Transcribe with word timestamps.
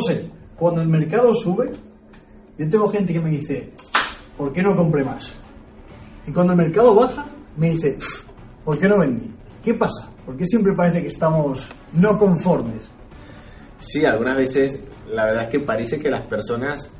José, 0.00 0.30
cuando 0.56 0.80
el 0.80 0.88
mercado 0.88 1.34
sube, 1.34 1.70
yo 2.56 2.70
tengo 2.70 2.88
gente 2.88 3.12
que 3.12 3.20
me 3.20 3.30
dice, 3.30 3.70
¿por 4.36 4.50
qué 4.50 4.62
no 4.62 4.74
compré 4.74 5.04
más? 5.04 5.34
Y 6.26 6.32
cuando 6.32 6.52
el 6.52 6.58
mercado 6.58 6.94
baja, 6.94 7.26
me 7.56 7.70
dice, 7.72 7.98
¿por 8.64 8.78
qué 8.78 8.88
no 8.88 8.98
vendí? 8.98 9.30
¿Qué 9.62 9.74
pasa? 9.74 10.10
¿Por 10.24 10.38
qué 10.38 10.46
siempre 10.46 10.72
parece 10.74 11.02
que 11.02 11.08
estamos 11.08 11.68
no 11.92 12.18
conformes? 12.18 12.90
Sí, 13.78 14.06
algunas 14.06 14.38
veces 14.38 14.82
la 15.06 15.26
verdad 15.26 15.44
es 15.44 15.50
que 15.50 15.60
parece 15.60 15.98
que 15.98 16.10
las 16.10 16.22
personas 16.22 16.90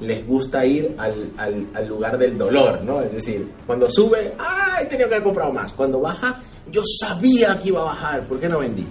les 0.00 0.26
gusta 0.26 0.64
ir 0.64 0.96
al, 0.98 1.32
al, 1.36 1.88
lugar 1.88 2.18
del 2.18 2.36
dolor, 2.36 2.82
¿no? 2.82 3.02
Es 3.02 3.12
decir, 3.12 3.52
cuando 3.66 3.88
sube, 3.88 4.34
¡ay! 4.38 4.86
Tenía 4.88 5.06
que 5.06 5.14
haber 5.14 5.24
comprado 5.24 5.52
más. 5.52 5.72
Cuando 5.72 6.00
baja, 6.00 6.40
yo 6.72 6.82
sabía 7.00 7.58
que 7.60 7.68
iba 7.68 7.82
a 7.82 7.84
bajar, 7.84 8.26
¿por 8.26 8.40
qué 8.40 8.48
no 8.48 8.60
vendí? 8.60 8.86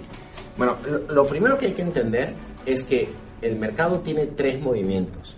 Bueno, 0.56 0.76
lo, 1.08 1.26
primero 1.26 1.58
que 1.58 1.66
hay 1.66 1.72
que 1.72 1.82
entender 1.82 2.34
es 2.66 2.82
que 2.82 3.08
el 3.42 3.56
mercado 3.56 4.00
tiene 4.00 4.26
tres 4.26 4.60
movimientos. 4.60 5.36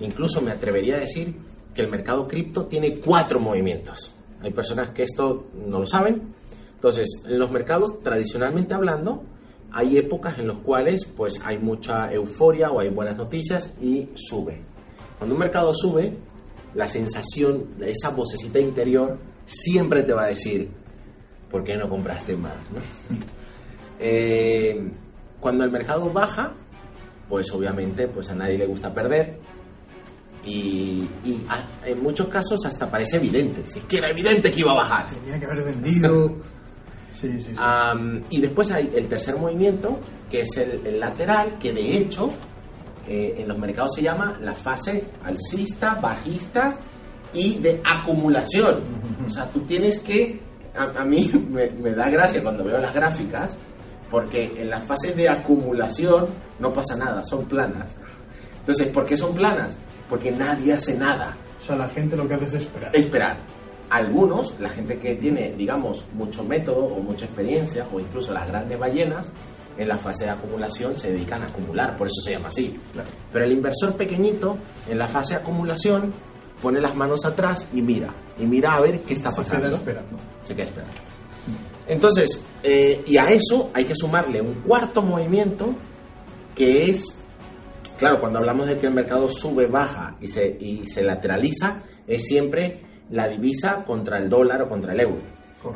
Incluso 0.00 0.40
me 0.40 0.50
atrevería 0.50 0.96
a 0.96 1.00
decir 1.00 1.34
que 1.74 1.82
el 1.82 1.88
mercado 1.88 2.26
cripto 2.28 2.66
tiene 2.66 2.98
cuatro 2.98 3.40
movimientos. 3.40 4.12
Hay 4.40 4.52
personas 4.52 4.90
que 4.90 5.04
esto 5.04 5.46
no 5.54 5.80
lo 5.80 5.86
saben. 5.86 6.34
Entonces, 6.74 7.22
en 7.26 7.38
los 7.38 7.50
mercados, 7.50 8.02
tradicionalmente 8.02 8.74
hablando, 8.74 9.22
hay 9.70 9.96
épocas 9.96 10.38
en 10.38 10.48
las 10.48 10.58
cuales 10.58 11.04
pues 11.04 11.40
hay 11.44 11.58
mucha 11.58 12.12
euforia 12.12 12.70
o 12.70 12.80
hay 12.80 12.90
buenas 12.90 13.16
noticias 13.16 13.76
y 13.80 14.08
sube. 14.14 14.60
Cuando 15.18 15.34
un 15.34 15.40
mercado 15.40 15.72
sube, 15.74 16.16
la 16.74 16.88
sensación, 16.88 17.74
esa 17.80 18.10
vocecita 18.10 18.58
interior 18.58 19.18
siempre 19.46 20.02
te 20.02 20.12
va 20.12 20.24
a 20.24 20.26
decir, 20.26 20.70
¿por 21.50 21.62
qué 21.64 21.76
no 21.76 21.88
compraste 21.88 22.36
más? 22.36 22.56
Eh, 24.04 24.90
cuando 25.38 25.62
el 25.62 25.70
mercado 25.70 26.10
baja, 26.12 26.54
pues 27.28 27.50
obviamente 27.52 28.08
pues 28.08 28.30
a 28.30 28.34
nadie 28.34 28.58
le 28.58 28.66
gusta 28.66 28.92
perder 28.92 29.38
y, 30.44 31.08
en 31.84 32.02
muchos 32.02 32.28
casos 32.28 32.64
hasta 32.66 32.90
parece 32.90 33.16
evidente, 33.16 33.62
si 33.66 33.78
es 33.78 33.84
que 33.84 33.98
era 33.98 34.10
evidente 34.10 34.52
que 34.52 34.60
iba 34.60 34.72
a 34.72 34.76
bajar. 34.76 35.06
Tenía 35.06 35.38
que 35.38 35.46
haber 35.46 35.64
vendido. 35.64 36.36
y 38.30 38.40
después 38.40 38.70
hay 38.72 38.90
el 38.94 39.06
tercer 39.06 39.36
movimiento, 39.36 40.00
que 40.30 40.42
es 40.42 40.56
el, 40.56 40.98
lateral, 40.98 41.58
que 41.58 41.72
de 41.72 41.96
hecho 41.96 42.32
eh, 43.06 43.36
en 43.38 43.48
los 43.48 43.58
mercados 43.58 43.92
se 43.94 44.02
llama 44.02 44.38
la 44.40 44.54
fase 44.54 45.04
alcista, 45.24 45.94
bajista 45.94 46.78
y 47.32 47.58
de 47.58 47.80
acumulación. 47.84 48.82
O 49.26 49.30
sea, 49.30 49.48
tú 49.48 49.60
tienes 49.60 50.00
que, 50.00 50.40
a, 50.74 51.04
mí 51.04 51.30
me, 51.50 51.70
me, 51.70 51.94
da 51.94 52.08
gracia 52.08 52.42
cuando 52.42 52.64
veo 52.64 52.78
las 52.78 52.94
gráficas, 52.94 53.56
porque 54.12 54.52
en 54.60 54.68
las 54.68 54.84
fases 54.84 55.16
de 55.16 55.26
acumulación 55.26 56.26
no 56.60 56.70
pasa 56.70 56.94
nada, 56.96 57.24
son 57.24 57.46
planas. 57.46 57.96
Entonces, 58.60 58.88
¿por 58.88 59.06
qué 59.06 59.16
son 59.16 59.34
planas? 59.34 59.78
Porque 60.08 60.30
nadie 60.30 60.74
hace 60.74 60.98
nada. 60.98 61.34
O 61.58 61.64
sea, 61.64 61.76
la 61.76 61.88
gente 61.88 62.14
lo 62.14 62.28
que 62.28 62.34
hace 62.34 62.44
es 62.44 62.54
esperar. 62.54 62.94
Esperar 62.94 63.38
algunos, 63.88 64.58
la 64.60 64.68
gente 64.68 64.98
que 64.98 65.14
tiene, 65.16 65.54
digamos, 65.56 66.06
mucho 66.14 66.44
método 66.44 66.84
o 66.84 67.00
mucha 67.00 67.24
experiencia, 67.24 67.86
o 67.92 67.98
incluso 67.98 68.34
las 68.34 68.46
grandes 68.48 68.78
ballenas, 68.78 69.26
en 69.78 69.88
la 69.88 69.98
fase 69.98 70.26
de 70.26 70.30
acumulación 70.30 70.94
se 70.94 71.12
dedican 71.12 71.42
a 71.42 71.46
acumular, 71.46 71.96
por 71.96 72.06
eso 72.06 72.20
se 72.22 72.32
llama 72.32 72.48
así. 72.48 72.78
Pero 73.32 73.44
el 73.46 73.52
inversor 73.52 73.94
pequeñito, 73.96 74.58
en 74.88 74.98
la 74.98 75.08
fase 75.08 75.34
de 75.34 75.40
acumulación, 75.40 76.12
pone 76.60 76.80
las 76.80 76.94
manos 76.94 77.24
atrás 77.24 77.68
y 77.72 77.80
mira, 77.80 78.12
y 78.38 78.46
mira 78.46 78.74
a 78.74 78.80
ver 78.80 79.00
qué 79.00 79.14
está 79.14 79.30
pasando. 79.30 79.64
Se 79.64 79.68
queda 79.70 79.76
esperando. 79.76 80.16
Se 80.44 80.54
queda 80.54 80.64
esperando. 80.64 81.11
Entonces, 81.88 82.44
eh, 82.62 83.02
y 83.06 83.16
a 83.18 83.24
eso 83.24 83.70
hay 83.74 83.84
que 83.84 83.94
sumarle 83.94 84.40
un 84.40 84.54
cuarto 84.62 85.02
movimiento 85.02 85.74
que 86.54 86.84
es, 86.84 87.18
claro, 87.98 88.20
cuando 88.20 88.38
hablamos 88.38 88.68
de 88.68 88.78
que 88.78 88.86
el 88.86 88.94
mercado 88.94 89.28
sube, 89.28 89.66
baja 89.66 90.16
y 90.20 90.28
se, 90.28 90.56
y 90.60 90.86
se 90.86 91.02
lateraliza, 91.02 91.82
es 92.06 92.24
siempre 92.24 92.82
la 93.10 93.28
divisa 93.28 93.84
contra 93.84 94.18
el 94.18 94.28
dólar 94.28 94.62
o 94.62 94.68
contra 94.68 94.92
el 94.92 95.00
euro. 95.00 95.22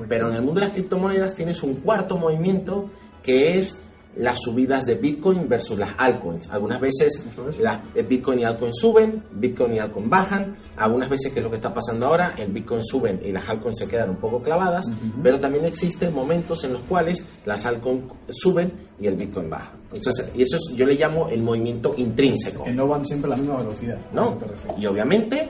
Pero 0.08 0.28
en 0.28 0.36
el 0.36 0.42
mundo 0.42 0.60
de 0.60 0.66
las 0.66 0.74
criptomonedas 0.74 1.34
tienes 1.34 1.62
un 1.62 1.76
cuarto 1.76 2.16
movimiento 2.16 2.90
que 3.22 3.58
es 3.58 3.80
las 4.16 4.40
subidas 4.40 4.84
de 4.84 4.94
Bitcoin 4.94 5.48
versus 5.48 5.78
las 5.78 5.90
altcoins. 5.98 6.50
Algunas 6.50 6.80
veces 6.80 7.22
las 7.60 7.80
eh, 7.94 8.02
Bitcoin 8.02 8.40
y 8.40 8.44
altcoins 8.44 8.76
suben, 8.78 9.22
Bitcoin 9.32 9.74
y 9.74 9.78
altcoins 9.78 10.08
bajan. 10.08 10.56
Algunas 10.76 11.08
veces, 11.08 11.32
que 11.32 11.40
es 11.40 11.44
lo 11.44 11.50
que 11.50 11.56
está 11.56 11.72
pasando 11.72 12.06
ahora, 12.06 12.34
el 12.36 12.50
Bitcoin 12.52 12.82
suben 12.84 13.20
y 13.24 13.32
las 13.32 13.48
altcoins 13.48 13.78
se 13.78 13.88
quedan 13.88 14.10
un 14.10 14.16
poco 14.16 14.42
clavadas. 14.42 14.86
Pero 15.22 15.38
también 15.38 15.64
existen 15.64 16.14
momentos 16.14 16.64
en 16.64 16.72
los 16.72 16.82
cuales 16.82 17.22
las 17.44 17.64
altcoins 17.66 18.04
suben 18.30 18.72
y 18.98 19.06
el 19.06 19.16
Bitcoin 19.16 19.50
baja. 19.50 19.72
Entonces, 19.92 20.32
y 20.34 20.42
eso 20.42 20.56
yo 20.74 20.86
le 20.86 20.94
llamo 20.94 21.28
el 21.28 21.42
movimiento 21.42 21.94
intrínseco. 21.96 22.64
Que 22.64 22.72
no 22.72 22.88
van 22.88 23.04
siempre 23.04 23.28
a 23.28 23.36
la 23.36 23.36
misma 23.36 23.58
velocidad. 23.58 23.98
No. 24.12 24.38
Y 24.78 24.86
obviamente 24.86 25.48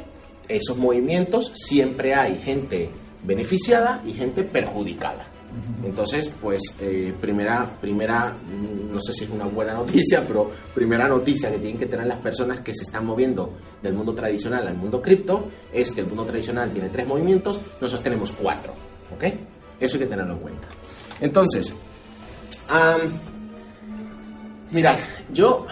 esos 0.48 0.76
movimientos 0.76 1.52
siempre 1.54 2.14
hay 2.14 2.38
gente 2.38 2.90
beneficiada 3.24 4.02
y 4.04 4.12
gente 4.12 4.44
perjudicada. 4.44 5.35
Entonces, 5.84 6.32
pues, 6.40 6.60
eh, 6.80 7.14
primera, 7.20 7.78
primera, 7.80 8.34
no 8.90 9.00
sé 9.00 9.12
si 9.12 9.24
es 9.24 9.30
una 9.30 9.46
buena 9.46 9.74
noticia, 9.74 10.22
pero 10.26 10.50
primera 10.74 11.08
noticia 11.08 11.50
que 11.50 11.58
tienen 11.58 11.78
que 11.78 11.86
tener 11.86 12.06
las 12.06 12.18
personas 12.18 12.60
que 12.60 12.74
se 12.74 12.84
están 12.84 13.06
moviendo 13.06 13.52
del 13.82 13.94
mundo 13.94 14.14
tradicional 14.14 14.66
al 14.66 14.76
mundo 14.76 15.00
cripto 15.00 15.48
es 15.72 15.90
que 15.90 16.00
el 16.00 16.06
mundo 16.06 16.24
tradicional 16.24 16.70
tiene 16.70 16.88
tres 16.88 17.06
movimientos, 17.06 17.60
nosotros 17.80 18.02
tenemos 18.02 18.32
cuatro, 18.32 18.72
¿ok? 19.14 19.24
Eso 19.80 19.96
hay 19.96 20.02
que 20.02 20.06
tenerlo 20.06 20.34
en 20.34 20.40
cuenta. 20.40 20.68
Entonces, 21.20 21.74
mirad, 24.70 24.98
yo 25.32 25.66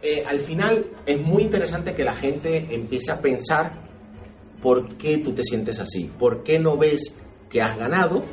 eh, 0.00 0.24
al 0.26 0.40
final 0.40 0.86
es 1.06 1.20
muy 1.20 1.42
interesante 1.42 1.94
que 1.94 2.04
la 2.04 2.14
gente 2.14 2.66
empiece 2.70 3.12
a 3.12 3.20
pensar 3.20 3.72
por 4.60 4.96
qué 4.96 5.18
tú 5.18 5.32
te 5.32 5.42
sientes 5.42 5.80
así, 5.80 6.10
por 6.18 6.42
qué 6.42 6.58
no 6.58 6.76
ves 6.76 7.16
que 7.50 7.60
has 7.60 7.76
ganado, 7.76 8.24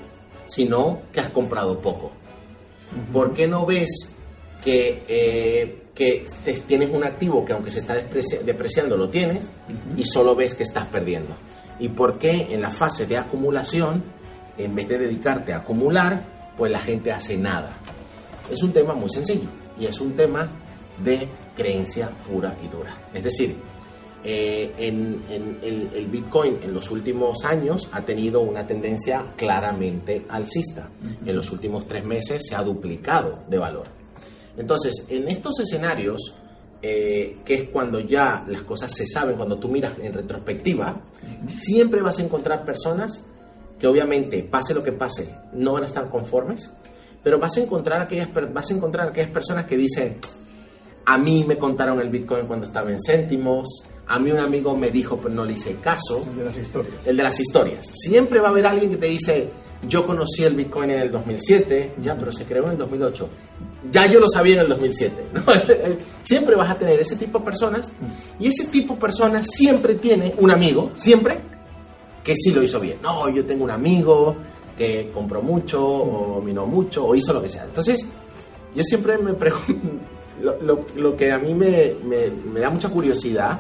sino 0.50 1.04
que 1.14 1.22
has 1.22 1.30
comprado 1.30 1.80
poco, 1.80 2.12
por 3.14 3.34
qué 3.34 3.48
no 3.48 3.66
ves 3.66 4.16
que, 4.64 5.04
eh, 5.08 5.84
que 5.96 6.26
tienes 6.68 6.90
un 6.90 7.06
activo 7.06 7.46
que 7.46 7.54
aunque 7.54 7.70
se 7.70 7.80
está 7.80 7.96
depreciando 7.96 8.98
lo 8.98 9.10
tienes 9.10 9.50
y 9.96 10.04
solo 10.04 10.36
ves 10.36 10.56
que 10.56 10.64
estás 10.64 10.88
perdiendo, 10.88 11.36
y 11.80 11.88
por 11.90 12.20
qué 12.20 12.48
en 12.50 12.62
la 12.62 12.72
fase 12.72 13.06
de 13.06 13.18
acumulación, 13.18 14.04
en 14.58 14.76
vez 14.76 14.90
de 14.90 14.98
dedicarte 14.98 15.54
a 15.54 15.58
acumular, 15.58 16.26
pues 16.58 16.72
la 16.72 16.82
gente 16.82 17.12
hace 17.12 17.38
nada. 17.38 17.78
Es 18.52 18.62
un 18.64 18.74
tema 18.74 18.94
muy 18.94 19.10
sencillo 19.10 19.48
y 19.80 19.86
es 19.86 20.02
un 20.02 20.14
tema 20.14 20.50
de 21.04 21.28
creencia 21.56 22.10
pura 22.28 22.58
y 22.64 22.68
dura. 22.68 22.98
Es 23.14 23.24
decir, 23.24 23.56
eh, 24.24 24.74
en, 24.78 25.22
el, 25.62 26.08
Bitcoin 26.08 26.60
en 26.62 26.74
los 26.74 26.92
últimos 26.92 27.44
años 27.46 27.88
ha 27.92 28.02
tenido 28.02 28.42
una 28.42 28.66
tendencia 28.68 29.34
claramente 29.36 30.26
alcista. 30.30 30.90
En 31.26 31.36
los 31.36 31.52
últimos 31.52 31.88
tres 31.88 32.06
meses 32.06 32.46
se 32.48 32.56
ha 32.56 32.64
duplicado 32.64 33.40
de 33.48 33.58
valor. 33.58 33.88
Entonces, 34.58 35.06
en 35.10 35.30
estos 35.30 35.60
escenarios, 35.60 36.36
eh, 36.82 37.38
que 37.46 37.54
es 37.54 37.70
cuando 37.70 38.00
ya 38.00 38.46
las 38.48 38.64
cosas 38.64 38.92
se 38.94 39.08
saben, 39.08 39.36
cuando 39.36 39.58
tú 39.58 39.70
miras 39.70 39.94
en 40.00 40.14
retrospectiva, 40.14 41.02
siempre 41.48 42.02
vas 42.02 42.20
a 42.20 42.24
encontrar 42.24 42.66
personas 42.66 43.26
que 43.80 43.88
obviamente, 43.88 44.44
pase 44.44 44.74
lo 44.74 44.84
que 44.84 44.92
pase, 44.92 45.34
no 45.54 45.74
van 45.74 45.84
a 45.84 45.86
estar 45.86 46.10
conformes, 46.10 46.70
pero 47.24 47.40
vas 47.40 47.56
a 47.58 47.62
encontrar 47.62 48.02
aquellas, 48.02 48.30
vas 48.54 48.70
a 48.70 48.74
encontrar 48.74 49.08
aquellas 49.08 49.32
personas 49.32 49.66
que 49.66 49.78
dicen, 49.78 50.18
a 51.06 51.18
mí 51.18 51.44
me 51.48 51.58
contaron 51.58 52.00
el 52.02 52.10
Bitcoin 52.10 52.46
cuando 52.46 52.68
estaba 52.68 52.92
en 52.92 53.00
céntimos. 53.02 53.88
A 54.10 54.20
mí 54.20 54.32
un 54.32 54.40
amigo 54.40 54.76
me 54.76 54.90
dijo, 54.92 55.18
pero 55.18 55.34
no 55.34 55.46
le 55.46 55.54
hice 55.54 55.76
caso. 55.76 56.22
El 56.30 56.38
de 56.38 56.46
las 56.46 56.58
historias. 56.58 56.94
El 57.06 57.18
de 57.18 57.24
las 57.24 57.40
historias. 57.40 57.86
Siempre 57.94 58.40
va 58.40 58.48
a 58.48 58.52
haber 58.52 58.66
alguien 58.66 58.92
que 58.92 58.98
te 58.98 59.06
dice, 59.06 59.50
yo 59.88 60.06
conocí 60.06 60.44
el 60.44 60.56
Bitcoin 60.56 60.92
en 60.92 61.02
el 61.02 61.12
2007, 61.12 61.94
ya, 62.02 62.16
pero 62.16 62.32
se 62.32 62.46
creó 62.46 62.66
en 62.66 62.72
el 62.72 62.78
2008. 62.80 63.30
Ya 63.92 64.12
yo 64.12 64.20
lo 64.20 64.28
sabía 64.28 64.56
en 64.56 64.62
el 64.62 64.70
2007. 64.70 65.26
siempre 66.24 66.56
vas 66.56 66.72
a 66.72 66.78
tener 66.78 67.00
ese 67.00 67.16
tipo 67.16 67.40
de 67.40 67.46
personas 67.46 67.92
y 68.40 68.48
ese 68.48 68.68
tipo 68.68 68.96
de 68.96 69.00
personas 69.00 69.48
siempre 69.50 69.96
tiene 69.96 70.34
un 70.38 70.52
amigo, 70.52 70.92
siempre, 70.96 71.40
que 72.24 72.36
sí 72.36 72.52
lo 72.52 72.62
hizo 72.62 72.80
bien. 72.80 72.98
No, 73.02 73.30
yo 73.30 73.46
tengo 73.46 73.64
un 73.64 73.72
amigo 73.72 74.36
que 74.78 75.12
compró 75.14 75.42
mucho 75.42 75.86
o 75.86 76.42
minó 76.42 76.66
mucho 76.66 77.06
o 77.06 77.16
hizo 77.16 77.34
lo 77.34 77.42
que 77.42 77.50
sea. 77.50 77.66
Entonces, 77.66 78.06
yo 78.76 78.84
siempre 78.84 79.18
me 79.18 79.34
pregunto 79.34 79.74
lo, 80.42 80.86
lo, 80.96 81.16
que 81.16 81.32
a 81.32 81.38
mí 81.38 81.54
me, 81.54 81.94
me, 82.04 82.60
da 82.60 82.70
mucha 82.70 82.90
curiosidad 82.90 83.60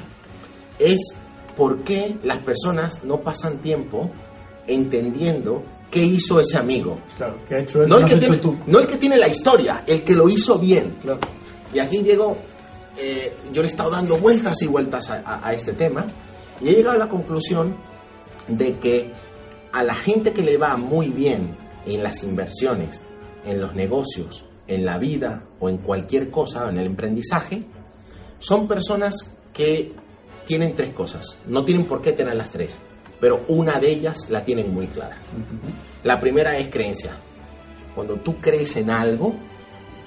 es 0.80 1.14
por 1.56 1.84
qué 1.84 2.16
las 2.24 2.44
personas 2.44 3.04
no 3.04 3.20
pasan 3.20 3.58
tiempo 3.60 4.10
entendiendo 4.66 5.64
qué 5.92 6.04
hizo 6.04 6.40
ese 6.40 6.58
amigo. 6.58 7.00
Claro, 7.18 7.36
¿qué 7.48 7.56
ha 7.56 7.60
hecho 7.60 7.84
él? 7.84 7.90
No 7.90 7.98
el, 7.98 8.06
que 8.06 8.16
tiene, 8.16 8.42
no 8.68 8.80
el 8.80 8.88
que 8.88 8.98
tiene 8.98 9.18
la 9.18 9.28
historia, 9.28 9.84
el 9.86 10.04
que 10.04 10.14
lo 10.14 10.30
hizo 10.30 10.58
bien. 10.58 10.96
Claro. 11.02 11.20
Y 11.74 11.80
aquí 11.80 12.02
llego, 12.02 12.38
eh, 12.98 13.36
yo 13.52 13.62
le 13.62 13.68
he 13.68 13.72
estado 13.72 13.92
dando 13.92 14.18
vueltas 14.18 14.62
y 14.62 14.68
vueltas 14.68 15.10
a, 15.10 15.46
a 15.46 15.54
este 15.54 15.74
tema 15.74 16.06
y 16.62 16.70
he 16.70 16.74
llegado 16.74 16.96
a 16.96 17.00
la 17.00 17.10
conclusión 17.10 17.76
de 18.48 18.78
que 18.78 19.12
a 19.72 19.84
la 19.84 19.96
gente 19.96 20.32
que 20.32 20.42
le 20.42 20.58
va 20.58 20.78
muy 20.78 21.10
bien 21.10 21.56
en 21.86 22.04
las 22.04 22.24
inversiones, 22.24 23.04
en 23.46 23.62
los 23.62 23.76
negocios, 23.76 24.46
en 24.68 24.86
la 24.86 24.98
vida 24.98 25.44
o 25.60 25.70
en 25.70 25.78
cualquier 25.78 26.30
cosa, 26.30 26.70
en 26.70 26.78
el 26.78 26.86
emprendizaje, 26.86 27.64
son 28.40 28.68
personas 28.68 29.36
que 29.54 29.94
tienen 30.50 30.74
tres 30.76 30.94
cosas. 30.94 31.38
No 31.48 31.64
tienen 31.64 31.86
por 31.86 32.02
qué 32.02 32.12
tener 32.14 32.36
las 32.36 32.50
tres, 32.52 32.72
pero 33.20 33.44
una 33.50 33.80
de 33.80 33.92
ellas 33.92 34.18
la 34.32 34.44
tienen 34.44 34.74
muy 34.74 34.88
clara. 34.88 35.20
La 36.04 36.20
primera 36.20 36.58
es 36.58 36.70
creencia. 36.70 37.12
Cuando 37.94 38.16
tú 38.16 38.38
crees 38.42 38.76
en 38.78 38.90
algo, 38.90 39.36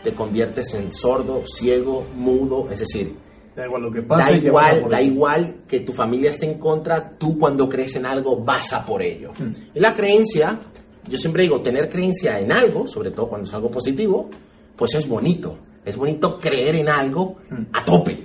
te 0.03 0.12
conviertes 0.15 0.75
en 0.75 0.93
sordo, 0.93 1.44
ciego, 1.47 2.05
mudo, 2.17 2.69
es 2.73 2.81
decir, 2.81 3.15
Da 3.55 3.67
igual 3.67 3.83
lo 3.83 3.93
que 3.93 4.00
da 4.00 4.09
pase. 4.09 4.41
que 4.41 4.50
vas 4.50 4.67
a 4.67 4.75
igual, 4.75 4.91
da 4.91 5.00
igual 5.03 5.55
que 5.69 5.81
tu 5.81 5.93
familia 5.93 6.31
esté 6.31 6.47
en 6.50 6.59
contra, 6.59 7.11
tú 7.19 7.39
cuando 7.39 7.69
crees 7.69 7.94
en 7.94 8.05
algo 8.06 8.39
vas 8.43 8.73
a 8.73 8.85
por 8.85 9.00
ello. 9.00 9.31
Mm. 9.39 9.77
Y 9.77 9.79
la 9.81 9.93
creencia, 9.94 10.59
yo 11.06 11.19
siempre 11.19 11.43
digo, 11.44 11.61
tener 11.61 11.89
creencia 11.89 12.41
en 12.41 12.50
algo, 12.50 12.89
sobre 12.89 13.12
todo 13.12 13.29
cuando 13.29 13.47
es 13.47 13.55
algo 13.55 13.71
positivo, 13.71 14.29
pues 14.75 14.94
es 14.97 15.06
bonito. 15.09 15.56
Es 15.85 15.97
bonito 15.97 16.41
creer 16.41 16.75
en 16.77 16.89
algo 16.89 17.37
Mm. 17.49 17.62
a 17.75 17.85
tope. 17.85 18.19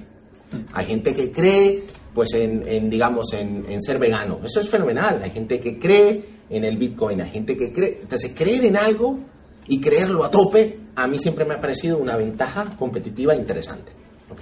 Hay 0.73 0.85
gente 0.85 1.13
que 1.13 1.29
cree, 1.29 1.83
pues, 2.17 2.33
en, 2.33 2.67
en, 2.67 2.89
digamos, 2.89 3.31
en, 3.33 3.63
en 3.69 3.83
ser 3.83 3.99
vegano. 3.99 4.39
Eso 4.43 4.59
es 4.59 4.67
fenomenal. 4.67 5.21
Hay 5.21 5.29
gente 5.29 5.59
que 5.59 5.77
cree 5.77 6.23
en 6.49 6.65
el 6.65 6.75
Bitcoin. 6.75 7.21
Hay 7.21 7.29
gente 7.29 7.55
que 7.55 7.71
cree... 7.71 7.99
Entonces, 8.01 8.33
creer 8.35 8.65
en 8.65 8.75
algo 8.75 9.19
y 9.67 9.79
creerlo 9.79 10.23
a 10.23 10.31
tope, 10.31 10.79
a 10.95 11.05
mí 11.05 11.19
siempre 11.19 11.45
me 11.45 11.53
ha 11.53 11.61
parecido 11.61 11.99
una 11.99 12.17
ventaja 12.17 12.75
competitiva 12.75 13.35
interesante. 13.35 13.91
¿Ok? 14.31 14.41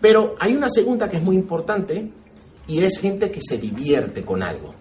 Pero 0.00 0.36
hay 0.38 0.54
una 0.54 0.70
segunda 0.70 1.10
que 1.10 1.16
es 1.16 1.22
muy 1.24 1.34
importante 1.34 2.12
y 2.68 2.80
es 2.80 3.00
gente 3.00 3.28
que 3.28 3.40
se 3.42 3.58
divierte 3.58 4.24
con 4.24 4.40
algo. 4.44 4.72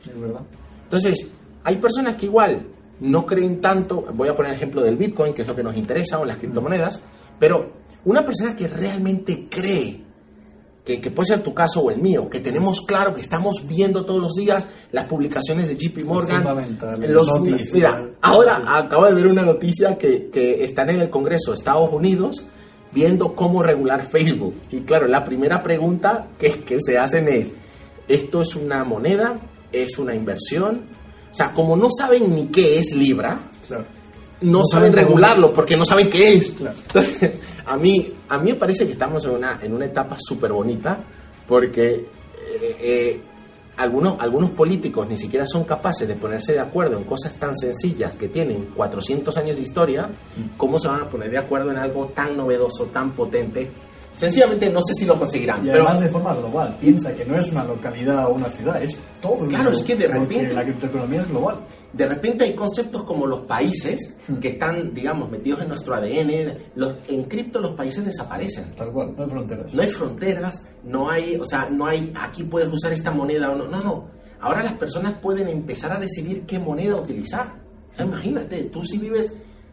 Es 0.00 0.20
verdad. 0.20 0.40
Entonces, 0.82 1.30
hay 1.62 1.76
personas 1.76 2.16
que 2.16 2.26
igual 2.26 2.66
no 2.98 3.24
creen 3.24 3.60
tanto, 3.60 4.06
voy 4.12 4.28
a 4.28 4.34
poner 4.34 4.50
el 4.50 4.56
ejemplo 4.56 4.82
del 4.82 4.96
Bitcoin, 4.96 5.32
que 5.32 5.42
es 5.42 5.48
lo 5.48 5.54
que 5.54 5.62
nos 5.62 5.76
interesa, 5.76 6.18
o 6.18 6.24
las 6.24 6.38
criptomonedas, 6.38 7.00
pero 7.38 7.70
una 8.06 8.24
persona 8.24 8.56
que 8.56 8.66
realmente 8.66 9.46
cree, 9.48 10.03
que, 10.84 11.00
que 11.00 11.10
puede 11.10 11.28
ser 11.28 11.42
tu 11.42 11.54
caso 11.54 11.80
o 11.80 11.90
el 11.90 12.00
mío, 12.00 12.28
que 12.28 12.40
tenemos 12.40 12.82
claro 12.82 13.14
que 13.14 13.22
estamos 13.22 13.66
viendo 13.66 14.04
todos 14.04 14.20
los 14.20 14.34
días 14.34 14.66
las 14.92 15.06
publicaciones 15.06 15.68
de 15.68 15.76
JP 15.76 16.04
Morgan, 16.04 16.44
los, 17.08 17.26
noticias. 17.26 17.72
mira, 17.72 18.10
ahora 18.20 18.62
acabo 18.66 19.06
de 19.06 19.14
ver 19.14 19.26
una 19.26 19.44
noticia 19.44 19.96
que, 19.96 20.28
que 20.30 20.62
están 20.64 20.90
en 20.90 21.00
el 21.00 21.10
Congreso 21.10 21.52
de 21.52 21.56
Estados 21.56 21.90
Unidos 21.92 22.44
viendo 22.92 23.34
cómo 23.34 23.62
regular 23.62 24.08
Facebook. 24.10 24.54
Y 24.70 24.80
claro, 24.82 25.08
la 25.08 25.24
primera 25.24 25.62
pregunta 25.62 26.28
que, 26.38 26.60
que 26.60 26.78
se 26.80 26.96
hacen 26.96 27.28
es, 27.28 27.52
¿esto 28.06 28.42
es 28.42 28.54
una 28.54 28.84
moneda? 28.84 29.40
¿Es 29.72 29.98
una 29.98 30.14
inversión? 30.14 30.82
O 31.32 31.34
sea, 31.34 31.52
como 31.52 31.76
no 31.76 31.88
saben 31.90 32.32
ni 32.32 32.46
qué 32.46 32.78
es 32.78 32.94
Libra, 32.94 33.50
Claro. 33.66 33.86
No, 34.44 34.58
No 34.60 34.64
saben 34.64 34.92
regularlo 34.92 35.52
porque 35.52 35.76
no 35.76 35.84
saben 35.84 36.08
qué 36.10 36.34
es. 36.34 36.50
Claro. 36.52 36.76
Entonces, 36.86 37.32
a 37.66 37.76
mí, 37.76 38.12
a 38.28 38.38
mí 38.38 38.52
me 38.52 38.58
parece 38.58 38.86
que 38.86 38.92
estamos 38.92 39.24
en 39.24 39.30
una, 39.32 39.58
en 39.62 39.72
una 39.74 39.86
etapa 39.86 40.16
súper 40.18 40.52
bonita 40.52 40.98
porque 41.46 41.94
eh, 41.94 42.76
eh, 42.80 43.20
algunos, 43.76 44.20
algunos 44.20 44.50
políticos 44.50 45.06
ni 45.08 45.16
siquiera 45.16 45.46
son 45.46 45.64
capaces 45.64 46.06
de 46.06 46.14
ponerse 46.14 46.52
de 46.52 46.60
acuerdo 46.60 46.96
en 46.96 47.04
cosas 47.04 47.34
tan 47.34 47.56
sencillas 47.58 48.14
que 48.16 48.28
tienen 48.28 48.66
400 48.76 49.36
años 49.36 49.56
de 49.56 49.62
historia, 49.62 50.08
¿cómo 50.56 50.78
se 50.78 50.88
van 50.88 51.00
a 51.02 51.08
poner 51.10 51.30
de 51.30 51.38
acuerdo 51.38 51.70
en 51.72 51.78
algo 51.78 52.06
tan 52.14 52.36
novedoso, 52.36 52.84
tan 52.86 53.10
potente? 53.12 53.68
Sencillamente 54.16 54.70
no 54.70 54.80
sé 54.80 54.94
si 54.94 55.04
lo 55.06 55.18
conseguirán. 55.18 55.66
Y 55.66 55.70
pero 55.70 55.88
además 55.88 56.00
de 56.04 56.08
forma 56.08 56.34
global. 56.36 56.76
Piensa 56.80 57.12
que 57.16 57.24
no 57.24 57.36
es 57.36 57.50
una 57.50 57.64
localidad 57.64 58.26
o 58.26 58.34
una 58.34 58.48
ciudad, 58.48 58.80
es 58.80 58.96
todo 59.20 59.42
el 59.42 59.48
Claro, 59.48 59.64
mundo, 59.64 59.78
es 59.80 59.84
que 59.84 59.96
de 59.96 60.06
repente- 60.06 60.54
la 60.54 60.62
criptoeconomía 60.62 61.20
es 61.20 61.28
global. 61.28 61.56
De 61.96 62.06
repente 62.06 62.44
hay 62.44 62.54
conceptos 62.54 63.04
como 63.04 63.26
los 63.26 63.40
países 63.42 64.16
Hmm. 64.26 64.36
que 64.36 64.48
están, 64.48 64.92
digamos, 64.94 65.30
metidos 65.30 65.60
en 65.62 65.68
nuestro 65.68 65.94
ADN. 65.94 66.56
Los, 66.76 66.96
en 67.08 67.24
cripto 67.24 67.60
los 67.60 67.74
países 67.74 68.04
desaparecen. 68.04 68.74
Tal 68.74 68.90
cual, 68.92 69.14
no 69.16 69.22
hay 69.24 69.30
fronteras. 69.30 69.74
No 69.74 69.82
hay 69.82 69.90
fronteras, 69.92 70.64
no 70.82 71.10
hay, 71.10 71.36
o 71.36 71.44
sea, 71.44 71.68
no 71.70 71.86
hay, 71.86 72.12
aquí 72.18 72.42
puedes 72.44 72.72
usar 72.72 72.92
esta 72.92 73.10
moneda 73.10 73.50
o 73.50 73.54
no. 73.56 73.66
No, 73.68 73.82
no. 73.82 74.08
Ahora 74.40 74.62
las 74.62 74.76
personas 74.76 75.18
pueden 75.20 75.48
empezar 75.48 75.92
a 75.92 76.00
decidir 76.00 76.42
qué 76.46 76.58
moneda 76.58 76.96
utilizar. 76.96 77.54
O 77.92 77.94
sea, 77.94 78.04
imagínate, 78.06 78.64
tú 78.64 78.82
si 78.82 78.98
vives 78.98 79.32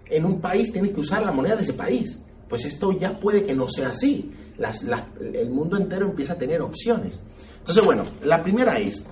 en 0.09 0.25
un 0.25 0.39
país 0.41 0.71
tienes 0.71 0.91
que 0.94 1.00
usar 1.00 1.23
la 1.23 1.31
moneda 1.31 1.56
de 1.56 1.63
ese 1.63 1.73
país. 1.73 2.18
Pues 2.47 2.65
esto 2.65 2.91
ya 2.91 3.18
puede 3.19 3.44
que 3.45 3.56
no 3.56 3.68
sea 3.69 3.89
así. 3.89 4.31
Las- 4.57 4.83
las- 4.83 5.06
el 5.21 5.50
mundo 5.50 5.77
entero 5.77 6.06
empieza 6.07 6.33
a 6.33 6.38
tener 6.38 6.62
opciones. 6.62 7.19
Entonces, 7.59 7.83
bueno, 7.83 8.03
la 8.23 8.44
primera 8.44 8.77
es, 8.77 9.03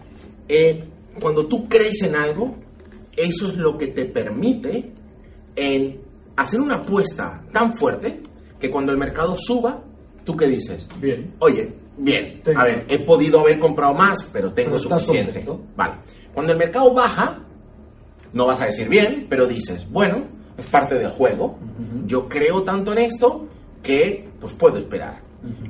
eh, 0.48 0.84
cuando 1.22 1.46
tú 1.48 1.68
crees 1.70 2.02
en 2.04 2.16
algo, 2.16 2.56
eso 3.20 3.48
es 3.50 3.58
lo 3.58 3.78
que 3.78 3.88
te 3.88 4.06
permite 4.06 4.92
en 5.56 6.02
hacer 6.36 6.62
una 6.62 6.76
apuesta 6.76 7.44
tan 7.52 7.76
fuerte 7.78 8.22
que 8.60 8.70
cuando 8.70 8.92
el 8.92 8.98
mercado 8.98 9.36
suba, 9.38 9.82
¿tú 10.24 10.36
qué 10.38 10.48
dices? 10.48 10.88
Bien. 11.00 11.34
Oye, 11.40 11.74
bien, 11.98 12.42
Tengo. 12.44 12.60
a 12.60 12.64
ver, 12.66 12.86
he 12.88 13.00
podido 13.00 13.42
haber 13.42 13.60
comprado 13.60 13.94
más, 13.94 14.30
pero 14.32 14.54
tengo 14.54 14.78
Pero 14.78 15.00
suficiente. 15.00 15.46
Vale. 15.76 15.96
Cuando 16.34 16.54
el 16.54 16.58
mercado 16.58 16.94
baja, 16.94 17.44
no 18.34 18.46
vas 18.48 18.62
a 18.62 18.66
decir 18.68 18.88
bien, 18.88 19.28
pero 19.30 19.48
dices, 19.48 19.90
bueno, 19.92 20.28
es 20.58 20.66
parte 20.68 20.96
del 20.96 21.10
juego. 21.12 21.58
Yo 22.06 22.28
creo 22.28 22.64
tanto 22.64 22.92
en 22.94 23.00
esto 23.00 23.48
que 23.82 24.30
pues 24.40 24.54
puedo 24.54 24.78
esperar. 24.78 25.22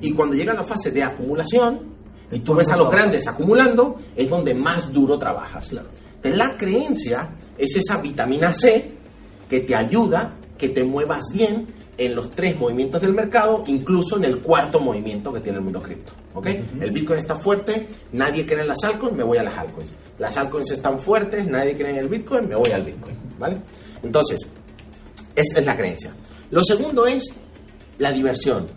Y 0.02 0.14
cuando 0.14 0.36
llega 0.36 0.54
la 0.54 0.64
fase 0.64 0.92
de 0.92 1.04
acumulación, 1.04 2.00
y 2.32 2.40
tú 2.40 2.54
ves 2.54 2.70
a 2.70 2.78
los 2.78 2.92
grandes 2.92 3.28
acumulando, 3.28 4.00
es 4.16 4.30
donde 4.30 4.54
más 4.54 4.92
duro 4.92 5.18
trabajas. 5.18 5.72
Entonces, 5.72 6.09
la 6.24 6.58
creencia 6.58 7.30
es 7.58 7.76
esa 7.78 8.02
vitamina 8.02 8.54
C 8.54 8.92
que 9.50 9.62
te 9.62 9.76
ayuda, 9.76 10.36
que 10.58 10.70
te 10.70 10.84
muevas 10.84 11.22
bien 11.34 11.68
en 11.98 12.16
los 12.16 12.32
tres 12.32 12.58
movimientos 12.58 13.02
del 13.02 13.14
mercado, 13.14 13.64
incluso 13.68 14.18
en 14.18 14.24
el 14.26 14.40
cuarto 14.40 14.80
movimiento 14.80 15.34
que 15.34 15.42
tiene 15.42 15.58
el 15.58 15.64
mundo 15.64 15.82
cripto. 15.82 16.14
¿ok? 16.34 16.48
El 16.80 16.92
Bitcoin 16.92 17.20
está 17.20 17.38
fuerte, 17.38 17.88
nadie 18.14 18.46
cree 18.46 18.62
en 18.62 18.70
las 18.70 18.84
altcoins, 18.84 19.16
me 19.16 19.24
voy 19.24 19.38
a 19.38 19.44
las 19.44 19.58
altcoins. 19.58 19.92
Las 20.18 20.38
altcoins 20.38 20.72
están 20.72 21.02
fuertes, 21.02 21.48
nadie 21.48 21.76
cree 21.76 21.92
en 21.92 21.98
el 21.98 22.08
Bitcoin, 22.08 22.48
me 22.48 22.56
voy 22.56 22.72
al 22.72 22.84
Bitcoin. 22.84 23.16
¿vale? 23.38 23.58
Entonces, 24.02 24.40
esa 25.36 25.60
es 25.60 25.66
la 25.66 25.76
creencia. 25.76 26.14
Lo 26.52 26.64
segundo 26.64 27.06
es 27.06 27.24
la 27.98 28.12
diversión. 28.12 28.68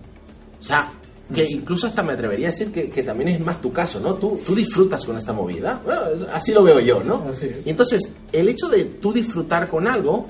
O 0.58 0.62
sea, 0.62 0.92
que 1.32 1.44
incluso 1.44 1.86
hasta 1.86 2.02
me 2.02 2.12
atrevería 2.12 2.48
a 2.48 2.50
decir 2.50 2.72
que, 2.72 2.90
que 2.90 3.02
también 3.02 3.30
es 3.30 3.40
más 3.40 3.60
tu 3.60 3.72
caso, 3.72 4.00
¿no? 4.00 4.14
Tú, 4.14 4.40
tú 4.46 4.54
disfrutas 4.54 5.04
con 5.04 5.16
esta 5.16 5.32
movida. 5.32 5.80
Bueno, 5.84 6.02
así 6.32 6.52
lo 6.52 6.62
veo 6.62 6.80
yo, 6.80 7.02
¿no? 7.02 7.24
Así. 7.30 7.50
Y 7.64 7.70
entonces, 7.70 8.02
el 8.32 8.48
hecho 8.48 8.68
de 8.68 8.84
tú 8.84 9.12
disfrutar 9.12 9.68
con 9.68 9.86
algo 9.86 10.26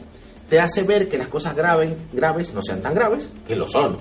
te 0.48 0.60
hace 0.60 0.82
ver 0.82 1.08
que 1.08 1.16
las 1.16 1.28
cosas 1.28 1.56
graves, 1.56 1.94
graves 2.12 2.52
no 2.52 2.60
sean 2.60 2.82
tan 2.82 2.94
graves, 2.94 3.28
que 3.48 3.56
lo 3.56 3.66
son. 3.66 3.96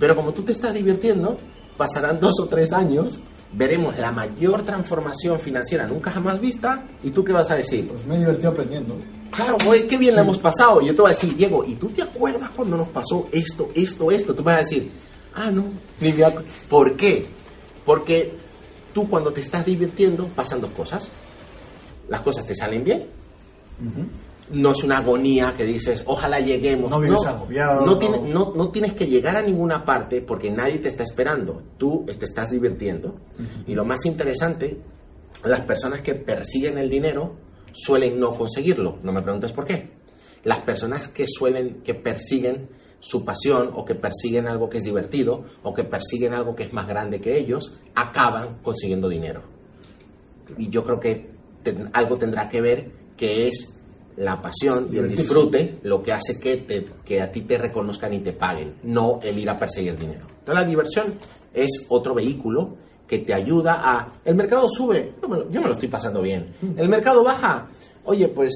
Pero 0.00 0.16
como 0.16 0.32
tú 0.32 0.42
te 0.42 0.52
estás 0.52 0.72
divirtiendo, 0.72 1.36
pasarán 1.76 2.18
dos 2.18 2.40
o 2.40 2.46
tres 2.46 2.72
años, 2.72 3.18
veremos 3.52 3.98
la 3.98 4.10
mayor 4.10 4.62
transformación 4.62 5.38
financiera 5.38 5.86
nunca 5.86 6.10
jamás 6.10 6.40
vista, 6.40 6.84
¿y 7.02 7.10
tú 7.10 7.22
qué 7.22 7.32
vas 7.32 7.50
a 7.50 7.56
decir? 7.56 7.86
Pues 7.88 8.06
me 8.06 8.16
he 8.16 8.18
divertido 8.20 8.50
aprendiendo. 8.50 8.96
Claro, 9.30 9.56
güey, 9.64 9.86
qué 9.86 9.96
bien 9.96 10.14
la 10.14 10.22
hemos 10.22 10.38
pasado. 10.38 10.80
Y 10.80 10.86
yo 10.86 10.94
te 10.94 11.02
voy 11.02 11.10
a 11.10 11.14
decir, 11.14 11.36
Diego, 11.36 11.64
¿y 11.66 11.74
tú 11.74 11.88
te 11.88 12.02
acuerdas 12.02 12.50
cuando 12.56 12.76
nos 12.76 12.88
pasó 12.88 13.28
esto, 13.32 13.68
esto, 13.74 14.10
esto? 14.10 14.34
Tú 14.34 14.42
me 14.42 14.52
vas 14.52 14.56
a 14.56 14.58
decir, 14.60 14.90
ah, 15.34 15.50
no, 15.50 15.64
ni 16.00 16.12
me 16.12 16.24
acu-". 16.24 16.42
¿Por 16.68 16.96
qué? 16.96 17.26
Porque 17.84 18.32
tú 18.92 19.08
cuando 19.08 19.32
te 19.32 19.40
estás 19.40 19.64
divirtiendo 19.66 20.26
pasan 20.28 20.60
dos 20.60 20.70
cosas. 20.70 21.10
Las 22.08 22.20
cosas 22.22 22.46
te 22.46 22.54
salen 22.54 22.84
bien. 22.84 23.06
No 24.50 24.72
es 24.72 24.84
una 24.84 24.98
agonía 24.98 25.54
que 25.56 25.64
dices, 25.64 26.02
ojalá 26.06 26.38
lleguemos. 26.40 26.90
No 26.90 27.00
vives 27.00 27.24
agobiado, 27.24 27.80
no, 27.80 27.92
no. 27.92 27.98
tiene- 27.98 28.18
no- 28.20 28.52
no 28.54 28.68
tienes 28.70 28.92
que 28.94 29.06
llegar 29.06 29.36
a 29.36 29.42
ninguna 29.42 29.84
parte 29.84 30.20
porque 30.20 30.50
nadie 30.50 30.78
te 30.78 30.88
está 30.90 31.04
esperando. 31.04 31.62
Tú 31.78 32.04
te 32.06 32.24
estás 32.24 32.50
divirtiendo. 32.50 33.14
Y 33.66 33.74
lo 33.74 33.84
más 33.84 34.04
interesante, 34.04 34.76
las 35.44 35.60
personas 35.60 36.02
que 36.02 36.14
persiguen 36.14 36.76
el 36.76 36.90
dinero 36.90 37.34
suelen 37.72 38.20
no 38.20 38.34
conseguirlo. 38.34 38.98
No 39.02 39.12
me 39.12 39.22
preguntes 39.22 39.52
por 39.52 39.64
qué. 39.64 39.90
Las 40.44 40.58
personas 40.58 41.08
que 41.08 41.24
suelen, 41.26 41.80
que 41.82 41.94
persiguen 41.94 42.68
su 43.04 43.24
pasión 43.24 43.70
o 43.74 43.84
que 43.84 43.96
persiguen 43.96 44.46
algo 44.46 44.70
que 44.70 44.78
es 44.78 44.84
divertido 44.84 45.42
o 45.64 45.74
que 45.74 45.82
persiguen 45.82 46.34
algo 46.34 46.54
que 46.54 46.62
es 46.62 46.72
más 46.72 46.86
grande 46.86 47.20
que 47.20 47.36
ellos, 47.36 47.74
acaban 47.96 48.58
consiguiendo 48.62 49.08
dinero. 49.08 49.42
Y 50.56 50.68
yo 50.68 50.84
creo 50.84 51.00
que 51.00 51.30
algo 51.92 52.16
tendrá 52.16 52.48
que 52.48 52.60
ver 52.60 52.90
que 53.16 53.48
es 53.48 53.78
la 54.16 54.40
pasión 54.40 54.88
y 54.92 54.98
el 54.98 55.08
disfrute 55.22 55.78
lo 55.82 56.02
que 56.02 56.12
hace 56.12 56.38
que, 56.38 56.58
te- 56.58 56.86
que 57.04 57.20
a 57.20 57.32
ti 57.32 57.42
te 57.42 57.58
reconozcan 57.58 58.12
y 58.14 58.20
te 58.20 58.32
paguen, 58.32 58.74
no 58.84 59.18
el 59.22 59.38
ir 59.38 59.50
a 59.50 59.58
perseguir 59.58 59.98
dinero. 59.98 60.20
Entonces 60.40 60.54
la 60.54 60.64
diversión 60.64 61.14
es 61.54 61.86
otro 61.88 62.14
vehículo 62.14 62.76
que 63.08 63.18
te 63.18 63.34
ayuda 63.34 63.80
a... 63.82 64.12
El 64.24 64.34
mercado 64.36 64.68
sube, 64.68 65.14
yo 65.20 65.28
me 65.28 65.38
lo, 65.38 65.50
yo 65.50 65.60
me 65.60 65.66
lo 65.66 65.72
estoy 65.72 65.88
pasando 65.88 66.22
bien. 66.22 66.52
El 66.76 66.88
mercado 66.88 67.24
baja, 67.24 67.68
oye, 68.04 68.28
pues 68.28 68.52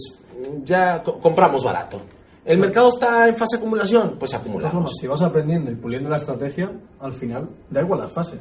ya 0.65 1.03
co- 1.03 1.19
compramos 1.21 1.65
barato. 1.65 2.01
El 2.47 2.61
mercado 2.61 2.91
está 2.95 3.27
en 3.29 3.37
fase 3.37 3.57
de 3.57 3.61
acumulación, 3.63 4.17
pues 4.19 4.33
formas, 4.35 4.93
si 5.01 5.07
vas 5.07 5.21
aprendiendo 5.23 5.71
y 5.71 5.75
puliendo 5.75 6.09
la 6.09 6.17
estrategia, 6.17 6.71
al 7.01 7.13
final 7.13 7.51
da 7.69 7.81
igual 7.83 8.01
las 8.01 8.13
fases. 8.13 8.41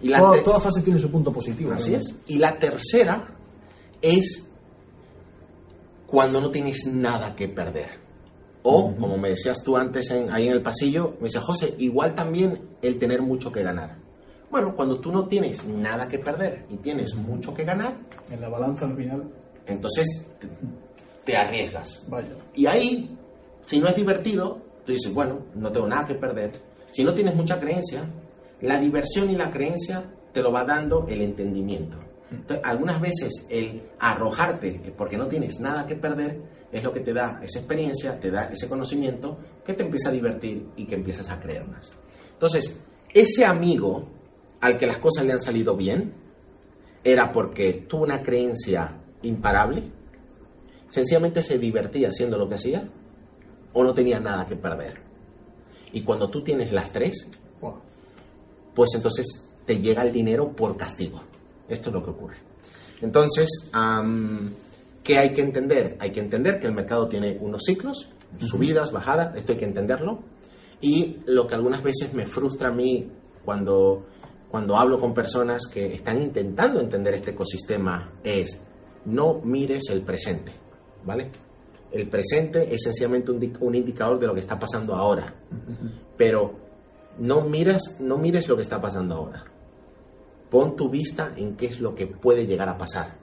Y 0.00 0.08
la 0.08 0.18
toda, 0.18 0.42
toda 0.42 0.60
fase 0.60 0.80
tiene 0.82 0.98
su 0.98 1.10
punto 1.10 1.32
positivo. 1.32 1.70
Así 1.72 1.94
es. 1.94 2.14
Y 2.28 2.38
la 2.38 2.58
tercera 2.58 3.28
es 4.00 4.48
cuando 6.06 6.40
no 6.40 6.50
tienes 6.50 6.86
nada 6.86 7.34
que 7.36 7.48
perder. 7.48 8.00
O, 8.64 8.94
como 8.94 9.18
me 9.18 9.30
decías 9.30 9.62
tú 9.64 9.76
antes 9.76 10.10
en- 10.10 10.30
ahí 10.30 10.46
en 10.46 10.52
el 10.52 10.62
pasillo, 10.62 11.14
me 11.18 11.24
decía, 11.24 11.40
José, 11.40 11.74
igual 11.78 12.14
también 12.14 12.60
el 12.80 12.98
tener 12.98 13.20
mucho 13.20 13.50
que 13.50 13.62
ganar. 13.62 13.96
Bueno, 14.50 14.74
cuando 14.76 14.96
tú 14.96 15.10
no 15.10 15.26
tienes 15.26 15.64
nada 15.66 16.06
que 16.06 16.18
perder 16.18 16.66
y 16.70 16.76
tienes 16.76 17.14
mucho 17.16 17.52
que 17.54 17.64
ganar, 17.64 17.96
En 18.30 18.40
la 18.40 18.48
balanza 18.48 18.86
al 18.86 18.96
final, 18.96 19.24
entonces 19.66 20.26
te, 20.38 20.48
te 21.24 21.36
arriesgas. 21.36 22.04
vaya. 22.08 22.28
Y 22.54 22.66
ahí, 22.66 23.18
si 23.62 23.80
no 23.80 23.88
es 23.88 23.96
divertido, 23.96 24.60
tú 24.84 24.92
dices, 24.92 25.12
bueno, 25.12 25.46
no 25.54 25.70
tengo 25.70 25.86
nada 25.86 26.06
que 26.06 26.14
perder. 26.14 26.52
Si 26.90 27.04
no 27.04 27.14
tienes 27.14 27.34
mucha 27.34 27.58
creencia, 27.58 28.04
la 28.60 28.78
diversión 28.78 29.30
y 29.30 29.36
la 29.36 29.50
creencia 29.50 30.04
te 30.32 30.42
lo 30.42 30.52
va 30.52 30.64
dando 30.64 31.06
el 31.08 31.20
entendimiento. 31.22 31.98
Entonces, 32.30 32.60
algunas 32.64 33.00
veces 33.00 33.46
el 33.50 33.82
arrojarte 33.98 34.68
eh, 34.68 34.94
porque 34.96 35.18
no 35.18 35.28
tienes 35.28 35.60
nada 35.60 35.86
que 35.86 35.96
perder 35.96 36.40
es 36.72 36.82
lo 36.82 36.92
que 36.92 37.00
te 37.00 37.12
da 37.12 37.40
esa 37.42 37.58
experiencia, 37.58 38.18
te 38.18 38.30
da 38.30 38.44
ese 38.44 38.68
conocimiento 38.68 39.38
que 39.64 39.74
te 39.74 39.82
empieza 39.82 40.08
a 40.08 40.12
divertir 40.12 40.66
y 40.76 40.86
que 40.86 40.94
empiezas 40.94 41.28
a 41.28 41.38
creer 41.38 41.66
más. 41.68 41.92
Entonces, 42.32 42.80
ese 43.12 43.44
amigo 43.44 44.08
al 44.60 44.78
que 44.78 44.86
las 44.86 44.98
cosas 44.98 45.26
le 45.26 45.32
han 45.32 45.40
salido 45.40 45.76
bien 45.76 46.14
era 47.04 47.30
porque 47.32 47.84
tuvo 47.86 48.04
una 48.04 48.22
creencia 48.22 48.96
imparable, 49.22 49.90
sencillamente 50.88 51.42
se 51.42 51.58
divertía 51.58 52.08
haciendo 52.08 52.38
lo 52.38 52.48
que 52.48 52.54
hacía 52.54 52.88
o 53.72 53.84
no 53.84 53.94
tenía 53.94 54.20
nada 54.20 54.46
que 54.46 54.56
perder. 54.56 55.00
Y 55.92 56.02
cuando 56.02 56.30
tú 56.30 56.42
tienes 56.42 56.72
las 56.72 56.92
tres, 56.92 57.28
pues 58.74 58.90
entonces 58.94 59.46
te 59.66 59.80
llega 59.80 60.02
el 60.02 60.12
dinero 60.12 60.52
por 60.52 60.76
castigo. 60.76 61.22
Esto 61.68 61.90
es 61.90 61.94
lo 61.94 62.04
que 62.04 62.10
ocurre. 62.10 62.36
Entonces, 63.00 63.48
¿qué 65.02 65.18
hay 65.18 65.32
que 65.32 65.42
entender? 65.42 65.96
Hay 66.00 66.12
que 66.12 66.20
entender 66.20 66.60
que 66.60 66.66
el 66.66 66.72
mercado 66.72 67.08
tiene 67.08 67.36
unos 67.40 67.62
ciclos, 67.64 68.08
subidas, 68.40 68.92
bajadas, 68.92 69.36
esto 69.36 69.52
hay 69.52 69.58
que 69.58 69.64
entenderlo. 69.64 70.20
Y 70.80 71.18
lo 71.26 71.46
que 71.46 71.54
algunas 71.54 71.82
veces 71.82 72.12
me 72.14 72.26
frustra 72.26 72.68
a 72.68 72.72
mí 72.72 73.08
cuando, 73.44 74.06
cuando 74.50 74.76
hablo 74.76 74.98
con 74.98 75.14
personas 75.14 75.66
que 75.66 75.94
están 75.94 76.20
intentando 76.20 76.80
entender 76.80 77.14
este 77.14 77.32
ecosistema 77.32 78.12
es, 78.24 78.58
no 79.04 79.40
mires 79.44 79.90
el 79.90 80.02
presente, 80.02 80.52
¿vale? 81.04 81.30
El 81.92 82.08
presente 82.08 82.74
es 82.74 82.82
sencillamente 82.82 83.30
un, 83.30 83.56
un 83.60 83.74
indicador 83.74 84.18
de 84.18 84.26
lo 84.26 84.34
que 84.34 84.40
está 84.40 84.58
pasando 84.58 84.94
ahora. 84.94 85.34
Pero 86.16 86.54
no 87.18 87.42
miras, 87.42 88.00
no 88.00 88.16
mires 88.16 88.48
lo 88.48 88.56
que 88.56 88.62
está 88.62 88.80
pasando 88.80 89.14
ahora. 89.14 89.44
Pon 90.50 90.76
tu 90.76 90.88
vista 90.88 91.32
en 91.36 91.56
qué 91.56 91.66
es 91.66 91.80
lo 91.80 91.94
que 91.94 92.06
puede 92.06 92.46
llegar 92.46 92.68
a 92.68 92.78
pasar. 92.78 93.16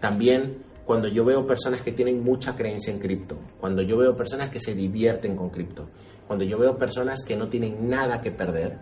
También 0.00 0.64
cuando 0.84 1.08
yo 1.08 1.24
veo 1.24 1.46
personas 1.46 1.82
que 1.82 1.92
tienen 1.92 2.22
mucha 2.22 2.56
creencia 2.56 2.92
en 2.92 2.98
cripto, 2.98 3.36
cuando 3.60 3.82
yo 3.82 3.98
veo 3.98 4.16
personas 4.16 4.50
que 4.50 4.58
se 4.58 4.74
divierten 4.74 5.36
con 5.36 5.50
cripto, 5.50 5.88
cuando 6.26 6.46
yo 6.46 6.58
veo 6.58 6.78
personas 6.78 7.24
que 7.26 7.36
no 7.36 7.48
tienen 7.48 7.88
nada 7.90 8.22
que 8.22 8.30
perder, 8.30 8.78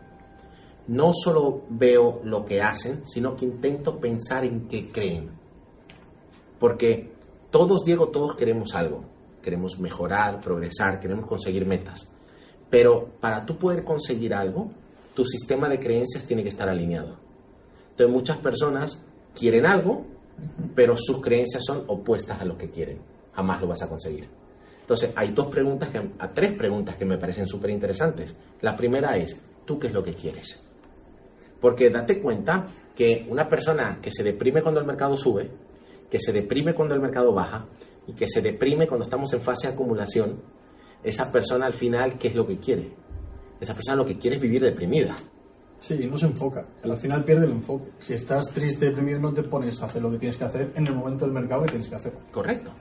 no 0.87 1.13
solo 1.13 1.65
veo 1.69 2.21
lo 2.23 2.45
que 2.45 2.63
hacen, 2.63 3.05
sino 3.05 3.35
que 3.35 3.45
intento 3.45 3.99
pensar 3.99 4.45
en 4.45 4.69
qué 4.69 4.91
creen. 4.93 5.31
Porque 6.61 7.13
todos, 7.51 7.85
Diego, 7.85 8.09
todos 8.09 8.37
queremos 8.37 8.75
algo. 8.75 9.05
Queremos 9.43 9.79
mejorar, 9.79 10.41
progresar, 10.41 10.99
queremos 11.01 11.27
conseguir 11.27 11.67
metas. 11.67 12.09
Pero 12.69 13.13
para 13.21 13.47
tú 13.47 13.57
poder 13.57 13.85
conseguir 13.85 14.35
algo, 14.35 14.71
tu 15.15 15.25
sistema 15.25 15.69
de 15.69 15.79
creencias 15.79 16.27
tiene 16.27 16.43
que 16.43 16.49
estar 16.49 16.69
alineado. 16.69 17.17
Entonces 17.91 18.15
muchas 18.15 18.39
personas 18.39 19.03
quieren 19.35 19.65
algo, 19.65 20.05
pero 20.75 20.97
sus 20.97 21.23
creencias 21.23 21.65
son 21.65 21.85
opuestas 21.87 22.41
a 22.41 22.45
lo 22.45 22.59
que 22.59 22.71
quieren. 22.71 22.99
Jamás 23.33 23.61
lo 23.61 23.69
vas 23.69 23.83
a 23.83 23.89
conseguir. 23.89 24.29
Entonces 24.81 25.13
hay 25.17 25.33
dos 25.33 25.47
preguntas, 25.47 25.89
que, 25.89 25.99
a 26.19 26.31
tres 26.33 26.57
preguntas 26.57 26.97
que 26.97 27.05
me 27.05 27.19
parecen 27.19 27.47
súper 27.47 27.71
interesantes. 27.71 28.37
La 28.61 28.77
primera 28.77 29.17
es, 29.17 29.37
¿tú 29.65 29.79
qué 29.79 29.89
es 29.89 29.93
lo 29.93 30.03
que 30.03 30.13
quieres? 30.13 30.61
Porque 31.61 31.91
date 31.91 32.21
cuenta 32.21 32.67
que 32.95 33.27
una 33.29 33.49
persona 33.49 33.99
que 34.01 34.13
se 34.13 34.23
deprime 34.23 34.63
cuando 34.63 34.81
el 34.81 34.87
mercado 34.87 35.17
sube, 35.17 35.51
que 36.11 36.21
se 36.21 36.33
deprime 36.33 36.75
cuando 36.75 36.95
el 36.95 37.01
mercado 37.01 37.33
baja 37.33 37.67
y 38.07 38.13
que 38.13 38.27
se 38.27 38.41
deprime 38.41 38.87
cuando 38.87 39.05
estamos 39.05 39.33
en 39.33 39.41
fase 39.41 39.69
de 39.69 39.75
acumulación, 39.75 40.41
esa 41.03 41.31
persona 41.31 41.67
al 41.67 41.75
final, 41.75 42.19
¿qué 42.19 42.29
es 42.29 42.35
lo 42.35 42.47
que 42.47 42.59
quiere? 42.59 42.93
Esa 43.61 43.75
persona 43.75 43.97
lo 43.97 44.07
que 44.07 44.19
quiere 44.19 44.37
es 44.37 44.43
vivir 44.43 44.63
deprimida. 44.63 45.17
Sí, 45.79 45.99
no 46.11 46.17
se 46.17 46.27
enfoca. 46.27 46.67
Al 46.83 46.97
final 46.97 47.25
pierde 47.25 47.47
el 47.47 47.53
enfoque. 47.53 47.91
Si 47.99 48.15
estás 48.15 48.51
triste, 48.51 48.87
deprimido, 48.87 49.21
no 49.21 49.33
te 49.33 49.43
pones 49.43 49.83
a 49.83 49.87
hacer 49.87 50.03
lo 50.03 50.11
que 50.11 50.19
tienes 50.19 50.37
que 50.37 50.45
hacer 50.45 50.73
en 50.75 50.87
el 50.87 50.95
momento 50.95 51.25
del 51.25 51.35
mercado 51.35 51.63
que 51.63 51.71
tienes 51.71 51.89
que 51.89 51.97
hacer. 51.97 52.13
Correcto. 52.33 52.73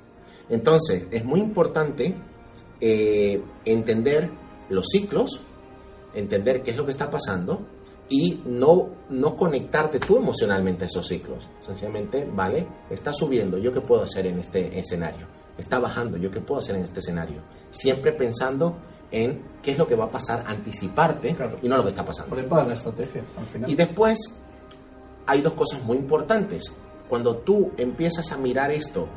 Entonces, 0.50 1.08
es 1.12 1.26
muy 1.26 1.40
importante 1.40 2.16
eh, 2.80 3.42
entender 3.66 4.30
los 4.70 4.88
ciclos, 4.88 5.42
entender 6.14 6.62
qué 6.62 6.72
es 6.72 6.78
lo 6.78 6.86
que 6.86 6.92
está 6.92 7.10
pasando 7.10 7.68
y 8.10 8.42
no, 8.46 8.90
no 9.10 9.36
conectarte 9.36 10.00
tú 10.00 10.18
emocionalmente 10.18 10.84
a 10.84 10.88
esos 10.88 11.08
ciclos. 11.08 11.48
Sencillamente, 11.66 12.30
vale, 12.32 12.68
está 12.90 13.12
subiendo, 13.12 13.58
¿yo 13.58 13.74
qué 13.74 13.82
puedo 13.82 14.04
hacer 14.04 14.28
en 14.28 14.40
este 14.40 14.78
escenario? 14.80 15.28
Está 15.58 15.80
bajando, 15.80 16.18
¿yo 16.18 16.30
qué 16.30 16.40
puedo 16.42 16.60
hacer 16.60 16.76
en 16.76 16.84
este 16.84 17.00
escenario? 17.00 17.42
Siempre 17.72 18.12
pensando 18.12 18.78
en 19.12 19.42
qué 19.64 19.72
es 19.72 19.78
lo 19.78 19.88
que 19.88 19.96
va 19.96 20.06
a 20.06 20.12
pasar, 20.12 20.44
anticiparte 20.48 21.36
Claro. 21.36 21.58
y 21.62 21.68
no 21.68 21.78
lo 21.78 21.84
que 21.84 21.90
está 21.90 22.06
pasando. 22.06 22.36
Prepara 22.36 22.66
la 22.68 22.74
estrategia 22.74 23.24
al 23.38 23.46
final. 23.46 23.70
Y 23.72 23.76
después 23.76 24.20
hay 25.26 25.42
dos 25.42 25.54
cosas 25.54 25.82
muy 25.84 25.98
importantes. 25.98 26.72
Cuando 27.10 27.38
tú 27.38 27.72
empiezas 27.78 28.32
a 28.32 28.38
mirar 28.38 28.72
esto, 28.72 29.08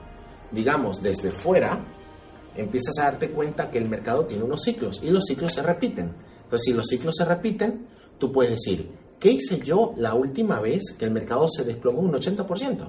digamos, 0.52 1.02
desde 1.02 1.30
fuera, 1.30 1.84
empiezas 2.54 2.98
a 2.98 3.04
darte 3.04 3.30
cuenta 3.30 3.70
que 3.70 3.78
el 3.78 3.88
mercado 3.88 4.24
tiene 4.26 4.44
unos 4.44 4.62
ciclos 4.62 5.00
y 5.02 5.10
los 5.10 5.24
ciclos 5.26 5.52
se 5.54 5.62
repiten. 5.62 6.12
Entonces, 6.44 6.64
si 6.66 6.72
los 6.72 6.86
ciclos 6.86 7.14
se 7.16 7.24
repiten, 7.24 7.86
tú 8.18 8.32
puedes 8.32 8.52
decir, 8.52 8.90
¿qué 9.18 9.32
hice 9.32 9.58
yo 9.60 9.94
la 9.96 10.14
última 10.14 10.60
vez 10.60 10.94
que 10.98 11.04
el 11.04 11.10
mercado 11.10 11.46
se 11.48 11.64
desplomó 11.64 12.00
un 12.00 12.12
80%? 12.12 12.88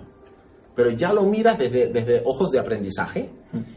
Pero 0.75 0.91
ya 0.91 1.11
lo 1.11 1.23
miras 1.23 1.57
desde, 1.57 1.87
desde 1.87 2.21
ojos 2.25 2.49
de 2.51 2.59
aprendizaje. 2.59 3.29